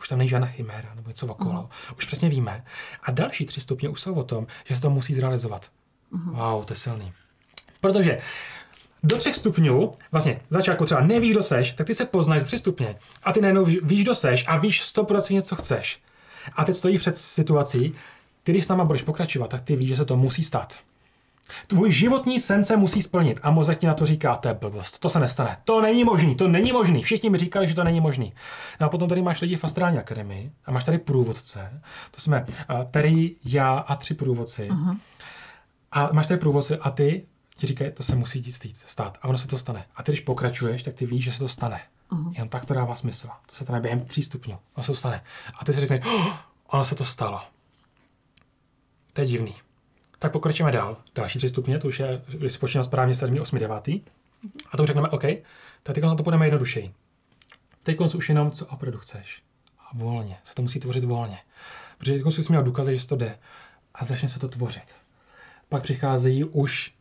[0.01, 1.63] Už tam není žádná chiméra nebo něco okolo.
[1.63, 1.95] Uh-huh.
[1.97, 2.65] Už přesně víme.
[3.03, 5.71] A další tři stupně už jsou o tom, že se to musí zrealizovat.
[6.13, 6.53] Uh-huh.
[6.53, 7.13] Wow, to je silný.
[7.81, 8.19] Protože
[9.03, 12.59] do třech stupňů, vlastně začátku třeba nevíš, kdo seš, tak ty se poznáš z tři
[12.59, 16.03] stupně a ty najednou víš, kdo seš a víš 100% co chceš.
[16.53, 17.95] A teď stojí před situací,
[18.43, 20.79] ty, když s náma budeš pokračovat, tak ty víš, že se to musí stát.
[21.67, 24.99] Tvůj životní sen se musí splnit a mozek ti na to říká, to je blbost,
[24.99, 25.57] to se nestane.
[25.65, 27.03] To není možný, to není možný.
[27.03, 28.35] Všichni mi říkali, že to není možný.
[28.81, 31.81] No a potom tady máš lidi v Astrální akademii a máš tady průvodce.
[32.11, 32.47] To jsme
[32.91, 34.69] tady já a tři průvodci.
[34.71, 34.99] Uh-huh.
[35.93, 37.27] A máš tady průvodce a ty
[37.57, 38.53] ti říkají, to se musí
[38.87, 39.85] stát a ono se to stane.
[39.97, 41.81] A ty, když pokračuješ, tak ty víš, že se to stane.
[42.13, 42.33] Uh-huh.
[42.39, 43.29] Jen tak to dává smysl.
[43.47, 44.59] To se stane během tří stupňů.
[44.75, 45.23] Ono se to stane.
[45.59, 46.37] A ty si řekne, oh,
[46.67, 47.41] ono se to stalo.
[49.13, 49.55] To je divný.
[50.21, 50.97] Tak pokračujeme dál.
[51.15, 53.89] Další tři stupně, to už je, když spočínám správně 7, 8, 9.
[54.73, 55.23] A to už řekneme, OK,
[55.83, 56.95] tak teď na to půjdeme jednodušeji.
[57.83, 59.43] Teď už jenom, co opravdu chceš.
[59.79, 60.37] A volně.
[60.45, 61.39] Se to musí tvořit volně.
[61.99, 63.39] Protože teď jsi měl důkazy, že to jde.
[63.95, 64.95] A začne se to tvořit.
[65.69, 66.95] Pak přicházejí už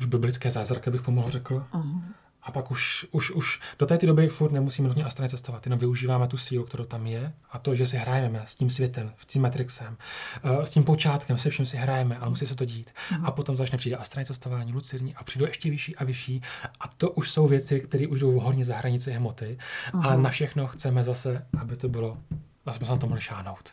[0.00, 1.66] už biblické zázraky, bych pomohl řekl.
[1.72, 2.02] Uh-huh.
[2.42, 6.28] A pak už, už, už do té doby furt nemusíme nutně astrálně cestovat, jenom využíváme
[6.28, 9.42] tu sílu, kterou tam je a to, že si hrajeme s tím světem, s tím
[9.42, 9.96] Matrixem,
[10.44, 12.90] eh, s tím počátkem, se všem si hrajeme, ale musí se to dít.
[13.18, 13.26] Mm.
[13.26, 16.42] A potom začne přijde astrálně cestování, lucidní a přijde ještě vyšší a vyšší.
[16.80, 19.58] A to už jsou věci, které už jdou hodně za hranici hmoty,
[19.94, 20.00] mm.
[20.00, 22.18] ale na všechno chceme zase, aby to bylo
[22.66, 23.70] a jsme se na to mohli šáhnout.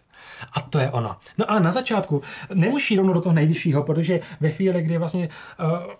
[0.51, 1.17] A to je ono.
[1.37, 2.21] No ale na začátku
[2.53, 5.93] nemusí rovnou do toho nejvyššího, protože ve chvíli, kdy vlastně uh,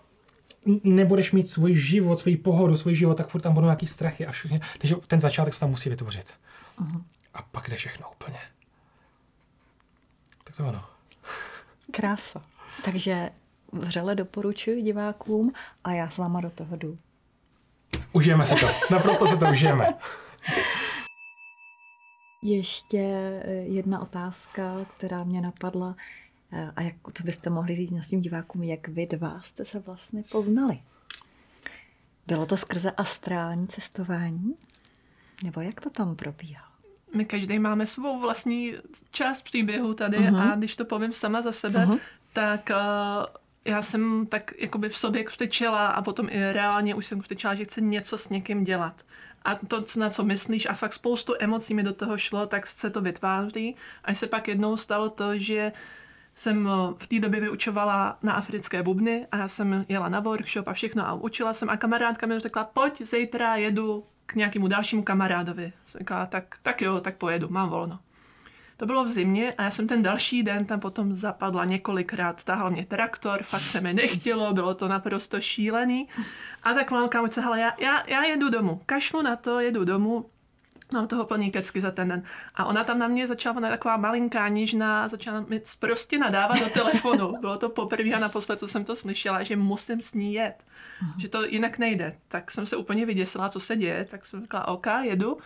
[0.84, 4.30] nebudeš mít svůj život, svůj pohodu, svůj život, tak furt tam budou nějaký strachy a
[4.30, 4.60] všechny.
[4.78, 6.34] Takže ten začátek se tam musí vytvořit.
[6.80, 7.02] Uh-huh.
[7.34, 8.38] A pak jde všechno úplně.
[10.44, 10.84] Tak to ono.
[11.90, 12.42] Krása.
[12.84, 13.30] Takže
[13.72, 15.52] vřele doporučuji divákům
[15.84, 16.98] a já s váma do toho jdu.
[18.12, 18.66] Užijeme si to.
[18.90, 19.86] Naprosto se to užijeme.
[22.42, 25.96] Ještě eh, jedna otázka, která mě napadla.
[26.52, 30.22] Eh, a jak, co byste mohli říct svým divákům, jak vy dva jste se vlastně
[30.32, 30.82] poznali?
[32.26, 34.54] Bylo to skrze astrální cestování?
[35.44, 36.68] Nebo jak to tam probíhalo?
[37.14, 38.74] My každý máme svou vlastní
[39.10, 40.52] část příběhu tady uh-huh.
[40.52, 42.00] a když to povím sama za sebe, uh-huh.
[42.32, 43.26] tak uh,
[43.64, 47.64] já jsem tak jakoby v sobě křtečela a potom i reálně už jsem křtečela, že
[47.64, 49.02] chci něco s někým dělat.
[49.42, 52.90] A to, na co myslíš a fakt spoustu emocí mi do toho šlo, tak se
[52.90, 53.76] to vytváří.
[54.04, 55.78] A se pak jednou stalo to, že uh,
[56.38, 60.68] jsem eh, v té době vyučovala na africké bubny a já jsem jela na workshop
[60.68, 65.02] a všechno a učila jsem a kamarádka mi řekla, pojď, zítra jedu k nějakému dalšímu
[65.02, 65.72] kamarádovi.
[65.84, 67.98] Jsem říkala, tak, tak jo, tak pojedu, mám volno.
[68.76, 72.70] To bylo v zimě a já jsem ten další den tam potom zapadla několikrát, tahal
[72.70, 76.08] mě traktor, fakt se mi nechtělo, bylo to naprosto šílený.
[76.62, 80.30] A tak mám kámočce, hele, já, já, já jedu domů, kašlu na to, jedu domů
[80.92, 82.22] Mám toho plný kecky za ten den.
[82.54, 86.70] A ona tam na mě začala, ona taková malinká, nižná, začala mi prostě nadávat do
[86.70, 87.32] telefonu.
[87.40, 90.54] Bylo to poprvé a naposled, co jsem to slyšela, že musím s ní jet.
[91.02, 91.20] Uh-huh.
[91.20, 92.16] Že to jinak nejde.
[92.28, 94.04] Tak jsem se úplně vyděsila, co se děje.
[94.10, 95.38] Tak jsem řekla, OK, jedu.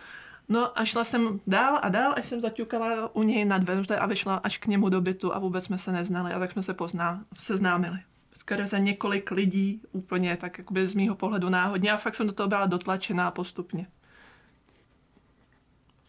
[0.49, 4.05] No a šla jsem dál a dál, až jsem zaťukala u něj na dveře a
[4.05, 6.73] vyšla až k němu do bytu a vůbec jsme se neznali a tak jsme se
[6.73, 7.99] pozná, seznámili.
[8.33, 12.33] Skoro za několik lidí úplně tak jakoby z mýho pohledu náhodně a fakt jsem do
[12.33, 13.87] toho byla dotlačená postupně.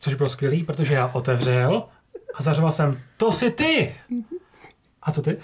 [0.05, 1.88] Což bylo skvělý, protože já otevřel
[2.34, 4.00] a zařval jsem, to jsi ty!
[5.02, 5.40] A co ty?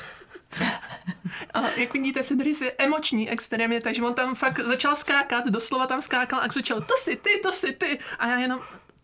[1.54, 6.02] A jak vidíte, Sidris je emoční extrémně, takže on tam fakt začal skákat, doslova tam
[6.02, 7.98] skákal a křičel, to jsi ty, to jsi ty.
[8.18, 8.61] A já jenom,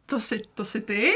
[0.06, 1.12] to jsi, to jsi ty?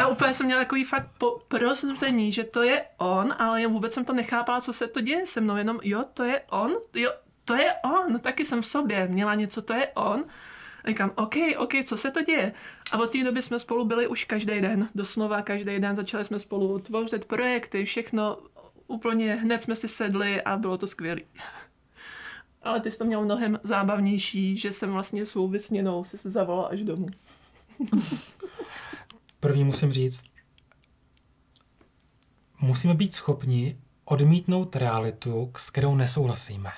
[0.00, 4.04] A úplně jsem měla takový fakt po, porozumení, že to je on, ale vůbec jsem
[4.04, 7.10] to nechápala, co se to děje se mnou, jenom jo, to je on, jo,
[7.44, 10.24] to je on, taky jsem v sobě měla něco, to je on.
[10.86, 12.52] A říkám, OK, OK, co se to děje?
[12.92, 16.38] A od té doby jsme spolu byli už každý den, doslova každý den, začali jsme
[16.38, 18.38] spolu tvořit projekty, všechno,
[18.86, 21.20] úplně hned jsme si sedli a bylo to skvělé.
[22.62, 26.68] Ale ty jsi to měl mnohem zábavnější, že jsem vlastně svou vysněnou si se zavolal
[26.72, 27.06] až domů.
[29.40, 30.24] První musím říct,
[32.60, 36.70] musíme být schopni odmítnout realitu, s kterou nesouhlasíme.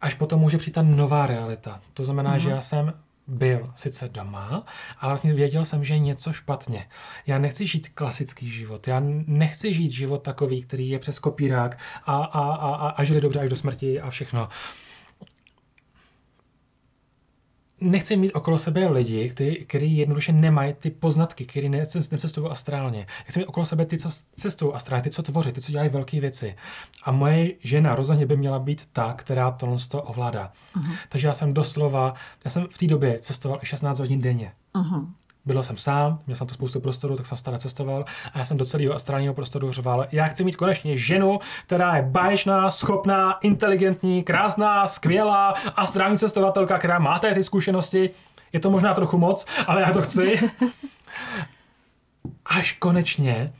[0.00, 1.80] Až potom může přijít ta nová realita.
[1.94, 2.40] To znamená, mm-hmm.
[2.40, 2.92] že já jsem
[3.26, 4.64] byl sice doma,
[5.00, 6.88] ale vlastně věděl jsem, že je něco špatně.
[7.26, 8.88] Já nechci žít klasický život.
[8.88, 13.20] Já nechci žít život takový, který je přes kopírák a, a, a, a, a žili
[13.20, 14.48] dobře až do smrti a všechno.
[17.80, 19.34] Nechci mít okolo sebe lidi,
[19.66, 23.06] kteří, jednoduše nemají ty poznatky, kteří necestují astrálně.
[23.24, 26.20] Chci mít okolo sebe ty, co cestují astrálně, ty, co tvoří, ty, co dělají velké
[26.20, 26.56] věci.
[27.04, 30.52] A moje žena rozhodně by měla být ta, která tohle to ovládá.
[30.76, 30.94] Uh-huh.
[31.08, 32.14] Takže já jsem doslova,
[32.44, 34.52] já jsem v té době cestoval i 16 hodin denně.
[34.74, 35.06] Uh-huh.
[35.44, 38.56] Byl jsem sám, měl jsem to spoustu prostoru, tak jsem stále cestoval a já jsem
[38.56, 44.22] do celého astrálního prostoru řval, já chci mít konečně ženu, která je báječná, schopná, inteligentní,
[44.22, 48.10] krásná, skvělá, astrální cestovatelka, která má ty zkušenosti.
[48.52, 50.40] Je to možná trochu moc, ale já to chci.
[52.46, 53.52] Až konečně,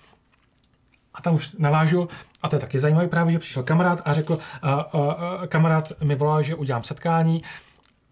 [1.14, 2.08] a tam už navážu,
[2.42, 6.02] a to je taky zajímavé právě, že přišel kamarád a řekl, uh, uh, uh, kamarád
[6.02, 7.42] mi volal, že udělám setkání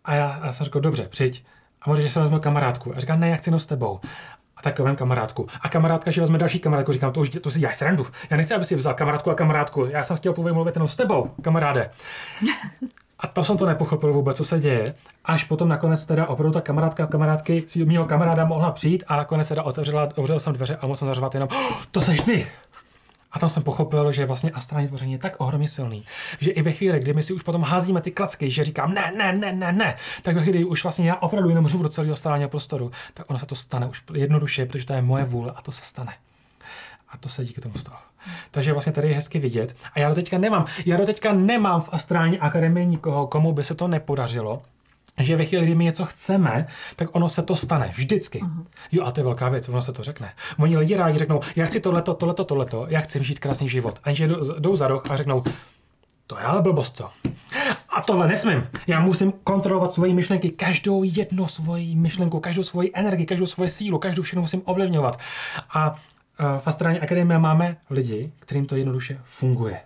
[0.04, 1.44] a já, já jsem řekl, dobře, přijď.
[1.82, 2.96] A on že jsem vezmu kamarádku.
[2.96, 4.00] A říká, ne, já chci jenom s tebou.
[4.56, 5.46] A tak vem kamarádku.
[5.60, 8.06] A kamarádka, že vezme další kamarádku, říkám, to už to si děláš srandu.
[8.30, 9.84] Já nechci, aby si vzal kamarádku a kamarádku.
[9.84, 11.90] Já jsem chtěl povědět mluvit jenom s tebou, kamaráde.
[13.20, 14.84] A to jsem to nepochopil vůbec, co se děje.
[15.24, 19.48] Až potom nakonec teda opravdu ta kamarádka kamarádky si mého kamaráda mohla přijít a nakonec
[19.48, 22.46] teda otevřela, otevřel jsem dveře a mohl jsem zařvat jenom, oh, to seš ty.
[23.32, 26.04] A tam jsem pochopil, že vlastně astrální tvoření je tak ohromně silný,
[26.40, 29.12] že i ve chvíli, kdy my si už potom házíme ty klacky, že říkám ne,
[29.16, 31.88] ne, ne, ne, ne, tak ve chvíli, kdy už vlastně já opravdu jenom řvu do
[31.88, 35.52] celého astrálního prostoru, tak ono se to stane už jednoduše, protože to je moje vůle
[35.56, 36.12] a to se stane.
[37.08, 37.98] A to se díky tomu stalo.
[38.50, 39.76] Takže vlastně tady je hezky vidět.
[39.94, 43.64] A já do teďka nemám, já do teďka nemám v astrální akademii nikoho, komu by
[43.64, 44.62] se to nepodařilo,
[45.22, 46.66] že ve chvíli, kdy my něco chceme,
[46.96, 47.92] tak ono se to stane.
[47.94, 48.40] Vždycky.
[48.40, 48.64] Uh-huh.
[48.92, 50.32] Jo, a to je velká věc, ono se to řekne.
[50.58, 53.98] Oni lidi rádi řeknou, já chci tohleto, tohleto, tohleto, já chci žít krásný život.
[54.04, 55.44] A že jdou za roh a řeknou,
[56.26, 57.10] to je ale blbost to.
[57.88, 58.66] A tohle nesmím.
[58.86, 63.98] Já musím kontrolovat svoji myšlenky, každou jednu svoji myšlenku, každou svoji energii, každou svoji sílu,
[63.98, 65.18] každou všechno musím ovlivňovat.
[65.74, 65.96] A
[66.58, 69.80] v Astrální akademii máme lidi, kterým to jednoduše funguje.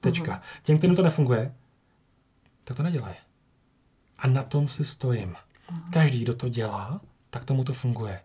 [0.00, 0.32] Tečka.
[0.32, 0.62] Uh-huh.
[0.62, 1.52] Těm, kterým to nefunguje,
[2.64, 3.14] tak to nedělají.
[4.24, 5.36] A na tom si stojím.
[5.92, 7.00] Každý, kdo to dělá,
[7.30, 8.20] tak tomu to funguje.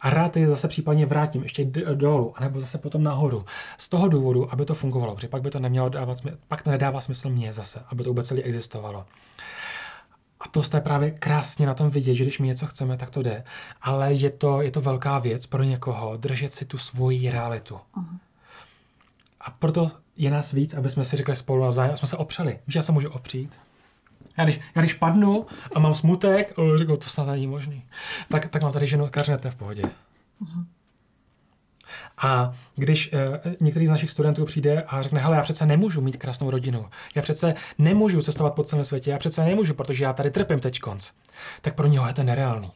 [0.00, 1.64] A rád je zase případně vrátím ještě
[1.94, 3.44] dolů, anebo zase potom nahoru.
[3.78, 6.70] Z toho důvodu, aby to fungovalo, protože pak by to nemělo dávat smysl, pak to
[6.70, 9.06] nedává smysl mně zase, aby to vůbec celý existovalo.
[10.40, 13.22] A to jste právě krásně na tom vidět, že když my něco chceme, tak to
[13.22, 13.44] jde.
[13.82, 17.74] Ale je to, je to velká věc pro někoho držet si tu svoji realitu.
[17.74, 18.18] Uh-huh.
[19.40, 22.58] A proto je nás víc, aby jsme si řekli spolu navzájem, jsme se opřeli.
[22.66, 23.56] Víš, já se můžu opřít,
[24.40, 27.84] já když, já když padnu a mám smutek, řekl, to snad není možný,
[28.28, 29.82] tak, tak mám tady ženu, kařnete v pohodě.
[32.18, 36.16] A když uh, některý z našich studentů přijde a řekne, hele, já přece nemůžu mít
[36.16, 40.30] krásnou rodinu, já přece nemůžu cestovat po celém světě, já přece nemůžu, protože já tady
[40.30, 41.10] trpím teď konc,
[41.60, 42.72] tak pro něho je to nereálný.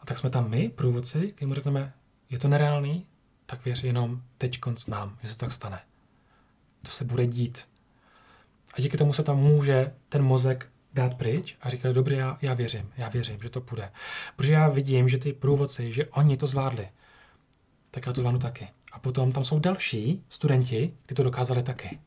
[0.00, 1.92] A tak jsme tam my, průvodci, když mu řekneme,
[2.30, 3.06] je to nereálný,
[3.46, 5.80] tak věř jenom teď konc nám, že se tak stane.
[6.82, 7.66] To se bude dít.
[8.78, 12.54] A díky tomu se tam může ten mozek dát pryč a říkat, dobrý, já, já
[12.54, 13.92] věřím, já věřím, že to půjde.
[14.36, 16.88] Protože já vidím, že ty průvodci, že oni to zvládli,
[17.90, 18.68] tak já to zvládnu taky.
[18.92, 21.98] A potom tam jsou další studenti, kteří to dokázali taky.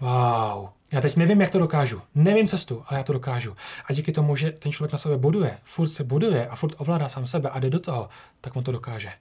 [0.00, 2.02] Wow, já teď nevím, jak to dokážu.
[2.14, 3.56] Nevím cestu, ale já to dokážu.
[3.86, 7.08] A díky tomu, že ten člověk na sebe buduje, furt se buduje a furt ovládá
[7.08, 8.08] sám sebe a jde do toho,
[8.40, 9.12] tak on to dokáže.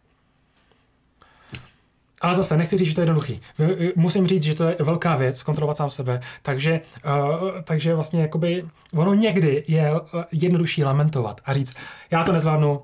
[2.26, 3.42] Ale zase nechci říct, že to je jednoduchý.
[3.96, 8.66] Musím říct, že to je velká věc, kontrolovat sám sebe, takže, uh, takže vlastně jakoby
[8.94, 9.92] ono někdy je
[10.32, 11.76] jednodušší lamentovat a říct,
[12.12, 12.82] já to nezvládnu,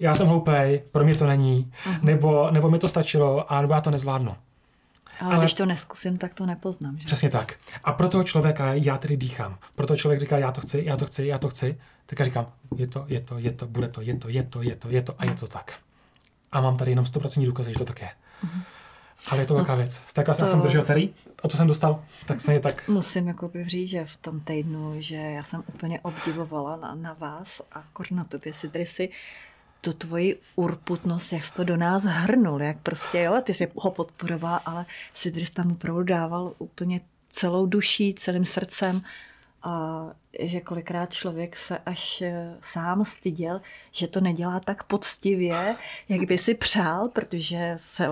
[0.00, 2.02] já jsem hloupej, pro mě to není, uh-huh.
[2.02, 4.36] nebo, nebo mi to stačilo, a nebo já to nezvládnu.
[5.20, 6.98] Ale, Ale když to neskusím, tak to nepoznám.
[6.98, 7.04] Že?
[7.04, 7.54] Přesně tak.
[7.84, 9.58] A pro toho člověka já tedy dýchám.
[9.74, 11.78] Pro toho člověk říká, já to chci, já to chci, já to chci.
[12.06, 14.62] Tak já říkám, je to, je to, je to, bude to, je to, je to,
[14.62, 15.74] je to, je to a je to tak.
[16.52, 18.08] A mám tady jenom 100% důkazy, že to tak je.
[18.44, 18.62] Uh-huh.
[19.28, 20.02] Ale je to velká no, věc.
[20.06, 20.48] Stéka to...
[20.48, 21.08] jsem držel tady,
[21.42, 22.88] a to jsem dostal, tak se je tak...
[22.88, 27.62] Musím jako říct, že v tom týdnu, že já jsem úplně obdivovala na, na vás
[27.72, 29.08] a kor na tobě si si
[29.80, 33.90] tu tvoji urputnost, jak jsi to do nás hrnul, jak prostě, jo, ty jsi ho
[33.90, 39.02] podporoval, ale Sidris tam opravdu dával úplně celou duší, celým srdcem
[39.62, 40.04] a
[40.40, 43.60] že kolikrát člověk se až eh, sám styděl,
[43.92, 45.76] že to nedělá tak poctivě,
[46.08, 48.08] jak by si přál, protože se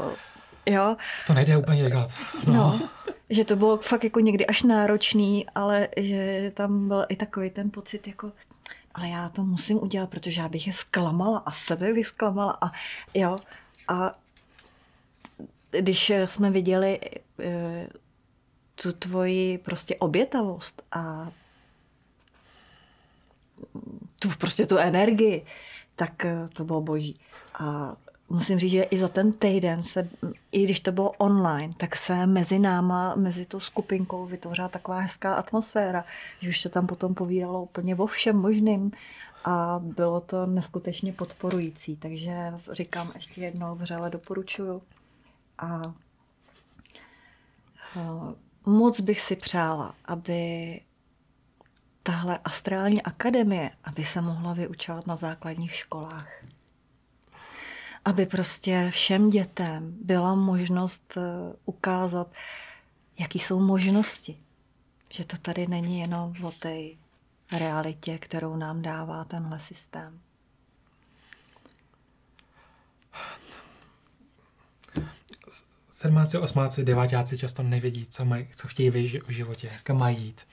[0.70, 0.96] Jo.
[1.26, 2.10] To nejde úplně dělat.
[2.46, 2.52] No.
[2.52, 2.88] no.
[3.30, 7.70] Že to bylo fakt jako někdy až náročný, ale že tam byl i takový ten
[7.70, 8.32] pocit jako
[8.94, 12.72] ale já to musím udělat, protože já bych je zklamala a sebe bych zklamala a
[13.14, 13.36] jo.
[13.88, 14.18] A
[15.70, 17.00] když jsme viděli
[17.40, 17.88] e,
[18.74, 21.30] tu tvoji prostě obětavost a
[24.18, 25.46] tu prostě tu energii,
[25.96, 27.14] tak eh, to bylo boží.
[27.60, 27.96] A
[28.30, 30.08] musím říct, že i za ten týden se,
[30.52, 35.34] i když to bylo online, tak se mezi náma, mezi tou skupinkou vytvořila taková hezká
[35.34, 36.04] atmosféra,
[36.40, 38.92] že už se tam potom povídalo úplně o všem možným
[39.44, 41.96] a bylo to neskutečně podporující.
[41.96, 44.82] Takže říkám ještě jednou, vřele doporučuju.
[45.58, 45.94] A
[48.66, 50.80] moc bych si přála, aby
[52.02, 56.42] tahle astrální akademie, aby se mohla vyučovat na základních školách
[58.04, 61.20] aby prostě všem dětem byla možnost eh,
[61.64, 62.32] ukázat,
[63.18, 64.38] jaký jsou možnosti.
[65.12, 66.76] Že to tady není jenom o té
[67.58, 70.20] realitě, kterou nám dává tenhle systém.
[75.90, 80.46] Sedmáci, osmáci, devátáci často nevědí, co, mají, co chtějí v životě, kam mají jít.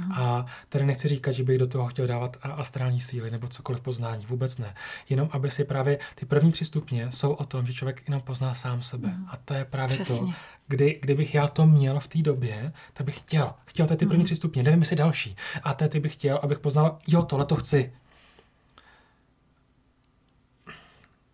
[0.00, 0.22] Uh-huh.
[0.22, 4.26] A tady nechci říkat, že bych do toho chtěl dávat astrální síly nebo cokoliv poznání,
[4.26, 4.74] vůbec ne.
[5.08, 8.54] Jenom aby si právě ty první tři stupně jsou o tom, že člověk jenom pozná
[8.54, 9.08] sám sebe.
[9.08, 9.28] Uh-huh.
[9.28, 10.32] A to je právě Přesně.
[10.32, 10.38] to,
[10.68, 13.54] kdy, kdybych já to měl v té době, tak bych chtěl.
[13.64, 14.24] Chtěl ty první uh-huh.
[14.24, 15.36] tři stupně, nevím, jestli další.
[15.62, 17.92] A ty bych chtěl, abych poznal, jo, tohle to chci.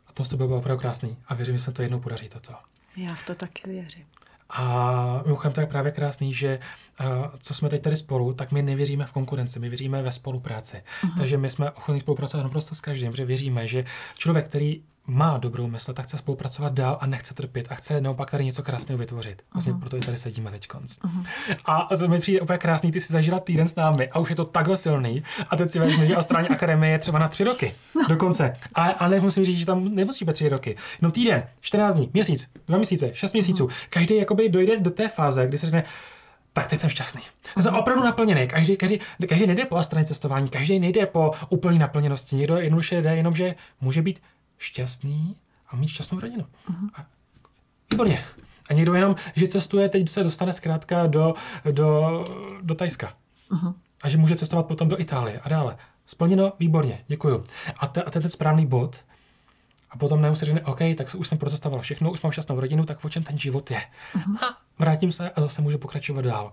[0.07, 1.17] A to z toho bylo opravdu krásný.
[1.27, 2.55] A věřím, že se to jednou podaří toto.
[2.97, 4.07] Já v to taky věřím.
[4.51, 6.59] A mimochodem to je právě krásný, že
[7.01, 7.07] uh,
[7.39, 10.77] co jsme teď tady spolu, tak my nevěříme v konkurenci, my věříme ve spolupráci.
[10.77, 11.17] Uh-huh.
[11.17, 13.85] Takže my jsme ochotní spolupracovat naprosto s každým, protože věříme, že
[14.17, 18.31] člověk, který má dobrou mysl, tak chce spolupracovat dál a nechce trpět a chce naopak
[18.31, 19.43] tady něco krásného vytvořit.
[19.55, 19.81] Vlastně uh-huh.
[19.81, 20.99] proto i tady sedíme teď konc.
[20.99, 21.25] Uh-huh.
[21.65, 24.37] A to mi přijde úplně krásný, ty si zažila týden s námi a už je
[24.37, 27.75] to takhle silný a teď si vezme, že Astrální akademie je třeba na tři roky
[27.95, 28.09] no.
[28.09, 28.53] dokonce.
[28.75, 30.77] A, a nemusím říct, že tam nemusí být tři roky.
[31.03, 33.67] No týden, 14 dní, měsíc, dva měsíce, šest měsíců.
[33.67, 33.87] Uh-huh.
[33.91, 35.85] Každý jakoby dojde do té fáze, kdy se řekne,
[36.53, 37.23] tak teď jsem šťastný.
[37.57, 38.49] Já jsem opravdu naplněný.
[38.49, 42.37] Každý, každý, každý nejde po astrální cestování, každý nejde po úplné naplněnosti.
[42.37, 44.21] Někdo jednoduše jde jenom, že může být
[44.61, 45.37] šťastný
[45.69, 46.47] a mít šťastnou rodinu.
[46.71, 46.91] Uh-huh.
[46.95, 47.07] A,
[47.93, 48.25] výborně.
[48.69, 51.35] A někdo jenom, že cestuje, teď se dostane zkrátka do,
[51.73, 52.25] do,
[52.63, 53.15] do Tajska.
[53.51, 53.75] Uh-huh.
[54.03, 55.77] A že může cestovat potom do Itálie a dále.
[56.07, 57.45] Splněno, výborně, děkuju.
[57.79, 59.05] A, te, a ten správný bod,
[59.91, 63.05] a potom neusí řekne, OK, tak už jsem procestoval všechno, už mám šťastnou rodinu, tak
[63.05, 63.83] o čem ten život je?
[64.15, 64.45] Uh-huh.
[64.45, 66.53] A vrátím se a zase můžu pokračovat dál.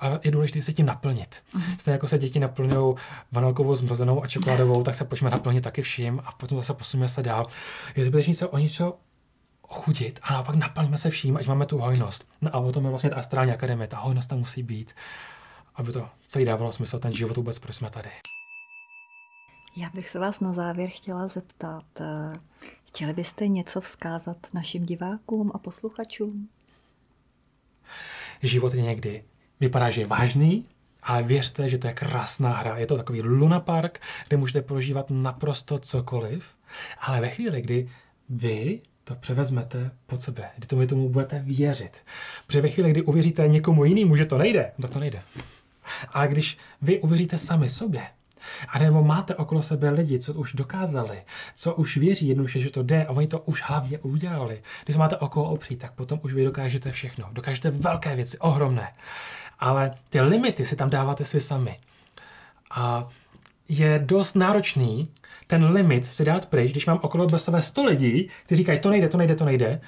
[0.00, 1.42] A je důležité se tím naplnit.
[1.54, 1.76] Uh-huh.
[1.78, 2.94] Stejně jako se děti naplňují
[3.32, 7.22] vanilkovou zmrazenou a čokoládovou, tak se pojďme naplnit taky vším a potom zase posuneme se
[7.22, 7.46] dál.
[7.96, 8.98] Je zbytečný se o něco
[9.62, 12.28] ochudit a naopak naplňme se vším, ať máme tu hojnost.
[12.40, 13.88] No a o tom je vlastně ta astrální akademie.
[13.88, 14.94] Ta hojnost tam musí být,
[15.74, 18.10] aby to celý dávalo smysl, ten život vůbec, proč jsme tady.
[19.76, 22.40] Já bych se vás na závěr chtěla zeptat, eh,
[22.84, 26.48] chtěli byste něco vzkázat našim divákům a posluchačům?
[28.42, 29.24] Život je někdy
[29.60, 30.66] vypadá, že je vážný,
[31.02, 32.78] ale věřte, že to je krásná hra.
[32.78, 36.54] Je to takový Luna Park, kde můžete prožívat naprosto cokoliv,
[37.00, 37.90] ale ve chvíli, kdy
[38.28, 42.02] vy to převezmete pod sebe, kdy tomu, tomu budete věřit.
[42.46, 45.22] Protože ve chvíli, kdy uvěříte někomu jinému, že to nejde, no tak to nejde.
[46.12, 48.02] Ale když vy uvěříte sami sobě,
[48.68, 51.22] a nebo máte okolo sebe lidi, co už dokázali,
[51.54, 54.62] co už věří jednoduše, že to jde a oni to už hlavně udělali.
[54.84, 57.28] Když máte okolo opřít, tak potom už vy dokážete všechno.
[57.32, 58.92] Dokážete velké věci, ohromné.
[59.58, 61.78] ale ty limity si tam dáváte si sami.
[62.70, 63.08] A
[63.68, 65.08] je dost náročný
[65.50, 69.08] ten limit si dát pryč, když mám okolo sebe 100 lidí, kteří říkají, to nejde,
[69.08, 69.80] to nejde, to nejde,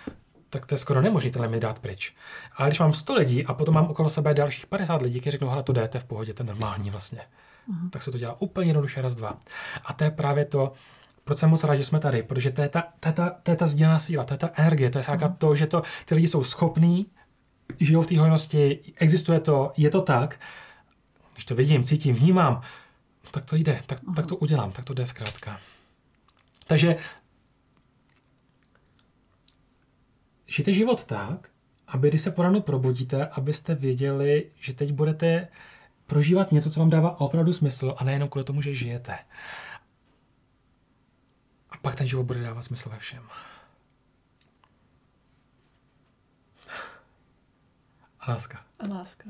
[0.50, 2.14] tak to je skoro nemožné ten limit dát pryč.
[2.56, 5.48] Ale když mám 100 lidí a potom mám okolo sebe dalších 50 lidí, kteří řeknou,
[5.48, 7.20] hele, to jde, to je v pohodě, to je normální vlastně.
[7.68, 7.90] Uh-huh.
[7.90, 9.40] Tak se to dělá úplně jednoduše raz, dva.
[9.84, 10.72] A to je právě to,
[11.24, 13.50] proč jsem moc rád, že jsme tady, protože to je ta, to je ta, to
[13.50, 15.36] je ta sdílená síla, to je ta energie, to je uh-huh.
[15.36, 17.06] to, že to, ty lidi jsou schopní,
[17.80, 20.40] žijou v té hojnosti, existuje to, je to tak,
[21.32, 22.54] když to vidím, cítím, vnímám,
[23.24, 24.14] no tak to jde, tak, uh-huh.
[24.14, 25.60] tak to udělám, tak to jde zkrátka.
[26.66, 26.96] Takže
[30.46, 31.48] žijte život tak,
[31.86, 35.48] aby když se po ránu probudíte, abyste věděli, že teď budete
[36.12, 39.18] prožívat něco, co vám dává opravdu smysl a nejenom kvůli tomu, že žijete.
[41.70, 43.22] A pak ten život bude dávat smysl ve všem.
[48.20, 48.64] A láska.
[48.78, 49.24] A láska.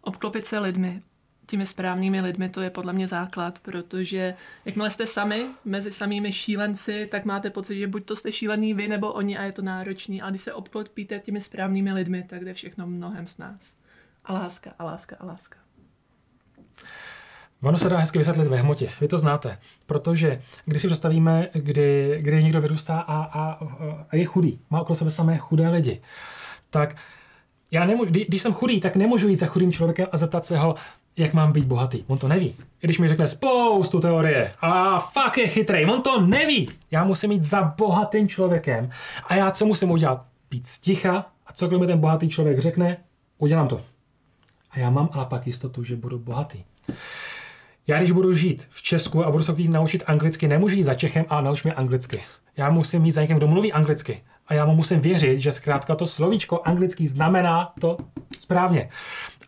[0.00, 1.02] Obklopit se lidmi,
[1.46, 7.08] těmi správnými lidmi, to je podle mě základ, protože jakmile jste sami, mezi samými šílenci,
[7.10, 10.22] tak máte pocit, že buď to jste šílený vy, nebo oni a je to náročný.
[10.22, 13.74] A když se obklopíte těmi správnými lidmi, tak jde všechno mnohem s nás.
[14.24, 15.67] A láska, a láska, a láska.
[17.62, 18.88] Ono se dá hezky vysvětlit ve hmotě.
[19.00, 19.58] Vy to znáte.
[19.86, 23.58] Protože když si představíme, kdy, kdy někdo vyrůstá a, a,
[24.10, 26.00] a je chudý, má okolo sebe samé chudé lidi,
[26.70, 26.96] tak
[27.70, 30.74] já nemůžu, když jsem chudý, tak nemůžu jít za chudým člověkem a zeptat se ho,
[31.16, 32.04] jak mám být bohatý.
[32.06, 32.46] On to neví.
[32.82, 36.68] I když mi řekne spoustu teorie a fakt je chytrý, on to neví.
[36.90, 38.90] Já musím jít za bohatým člověkem.
[39.26, 40.24] A já co musím udělat?
[40.50, 42.96] Být sticha a cokoliv mi ten bohatý člověk řekne,
[43.38, 43.80] udělám to.
[44.70, 46.64] A já mám ale pak jistotu, že budu bohatý.
[47.86, 51.24] Já když budu žít v Česku a budu se naučit anglicky, nemůžu jít za Čechem
[51.28, 52.20] a nauč mě anglicky.
[52.56, 54.22] Já musím jít za někým, kdo mluví anglicky.
[54.46, 57.96] A já mu musím věřit, že zkrátka to slovíčko anglický znamená to
[58.40, 58.88] správně.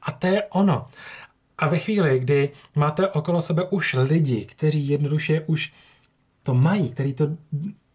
[0.02, 0.86] A to je ono.
[1.58, 5.72] A ve chvíli, kdy máte okolo sebe už lidi, kteří jednoduše už
[6.42, 7.28] to mají, kteří to,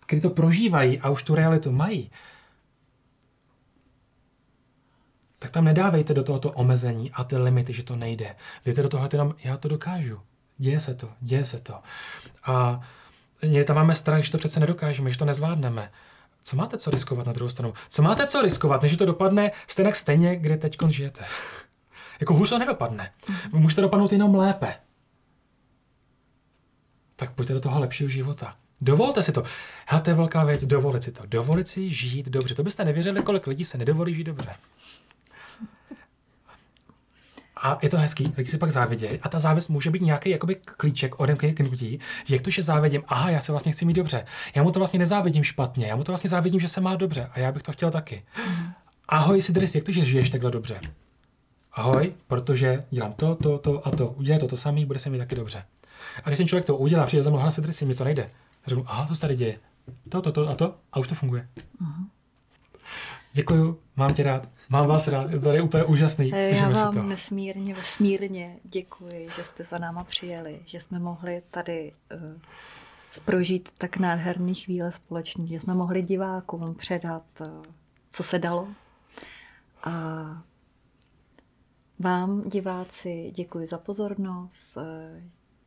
[0.06, 2.12] kteří to prožívají a už tu realitu mají,
[5.46, 8.36] tak tam nedávejte do tohoto omezení a ty limity, že to nejde.
[8.66, 10.22] Dejte do toho jenom, já to dokážu.
[10.58, 11.74] Děje se to, děje se to.
[12.46, 12.82] A
[13.44, 15.92] někdy tam máme strach, že to přece nedokážeme, že to nezvládneme.
[16.44, 17.74] Co máte co riskovat na druhou stranu?
[17.90, 21.26] Co máte co riskovat, než to dopadne stejně stejně, kde teď žijete?
[22.20, 23.12] jako hůř to nedopadne.
[23.54, 24.76] Vy můžete dopadnout jenom lépe.
[27.16, 28.56] Tak pojďte do toho lepšího života.
[28.82, 29.44] Dovolte si to.
[29.88, 31.24] Hele, to je velká věc, dovolit si to.
[31.28, 32.56] Dovolit si žít dobře.
[32.56, 34.56] To byste nevěřili, kolik lidí se nedovolí žít dobře.
[37.66, 40.56] A je to hezký, lidi si pak závidějí a ta závist může být nějaký jakoby
[40.56, 44.26] klíček odemknutí, že jak to, že závidím, aha, já se vlastně chci mít dobře.
[44.56, 47.30] Já mu to vlastně nezávidím špatně, já mu to vlastně závidím, že se má dobře
[47.34, 48.24] a já bych to chtěl taky.
[49.10, 50.80] Ahoj, Sidris, jak to, že žiješ takhle dobře?
[51.74, 54.08] Ahoj, protože dělám to, to, to a to.
[54.08, 55.64] Udělej to, to samý, bude se mi taky dobře.
[56.24, 58.26] A když ten člověk to udělá, přijde za mnou, hala, Sidris, mi to nejde.
[58.68, 59.60] Řeknu, aha, to se tady děje.
[60.10, 61.48] To, to, to a to a už to funguje.
[61.82, 62.06] Uh-huh.
[63.34, 64.50] Děkuju, mám tě rád.
[64.70, 66.30] Mám vás rád, je to tady úplně úžasný.
[66.30, 67.04] Já vám to.
[67.04, 72.42] nesmírně, vesmírně děkuji, že jste za náma přijeli, že jsme mohli tady uh,
[73.26, 77.64] prožít tak nádherný chvíle společně, že jsme mohli divákům předat, uh,
[78.12, 78.68] co se dalo.
[79.84, 79.92] A
[82.00, 84.78] vám, diváci, děkuji za pozornost.
[84.78, 84.84] Uh,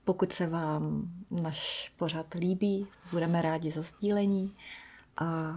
[0.04, 4.54] pokud se vám náš pořad líbí, budeme rádi za sdílení
[5.16, 5.54] a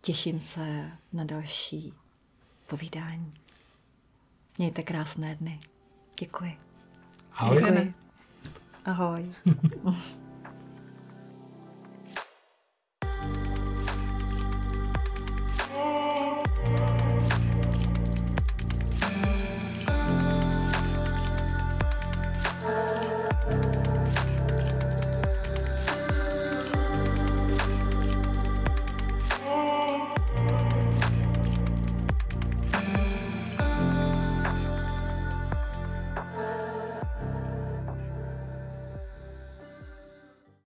[0.00, 1.94] těším se na další
[2.66, 3.34] povídání.
[4.58, 5.60] Mějte krásné dny.
[6.20, 6.58] Děkuji.
[7.32, 7.56] Ahoj.
[7.56, 7.92] Děkujeme.
[8.84, 9.32] Ahoj.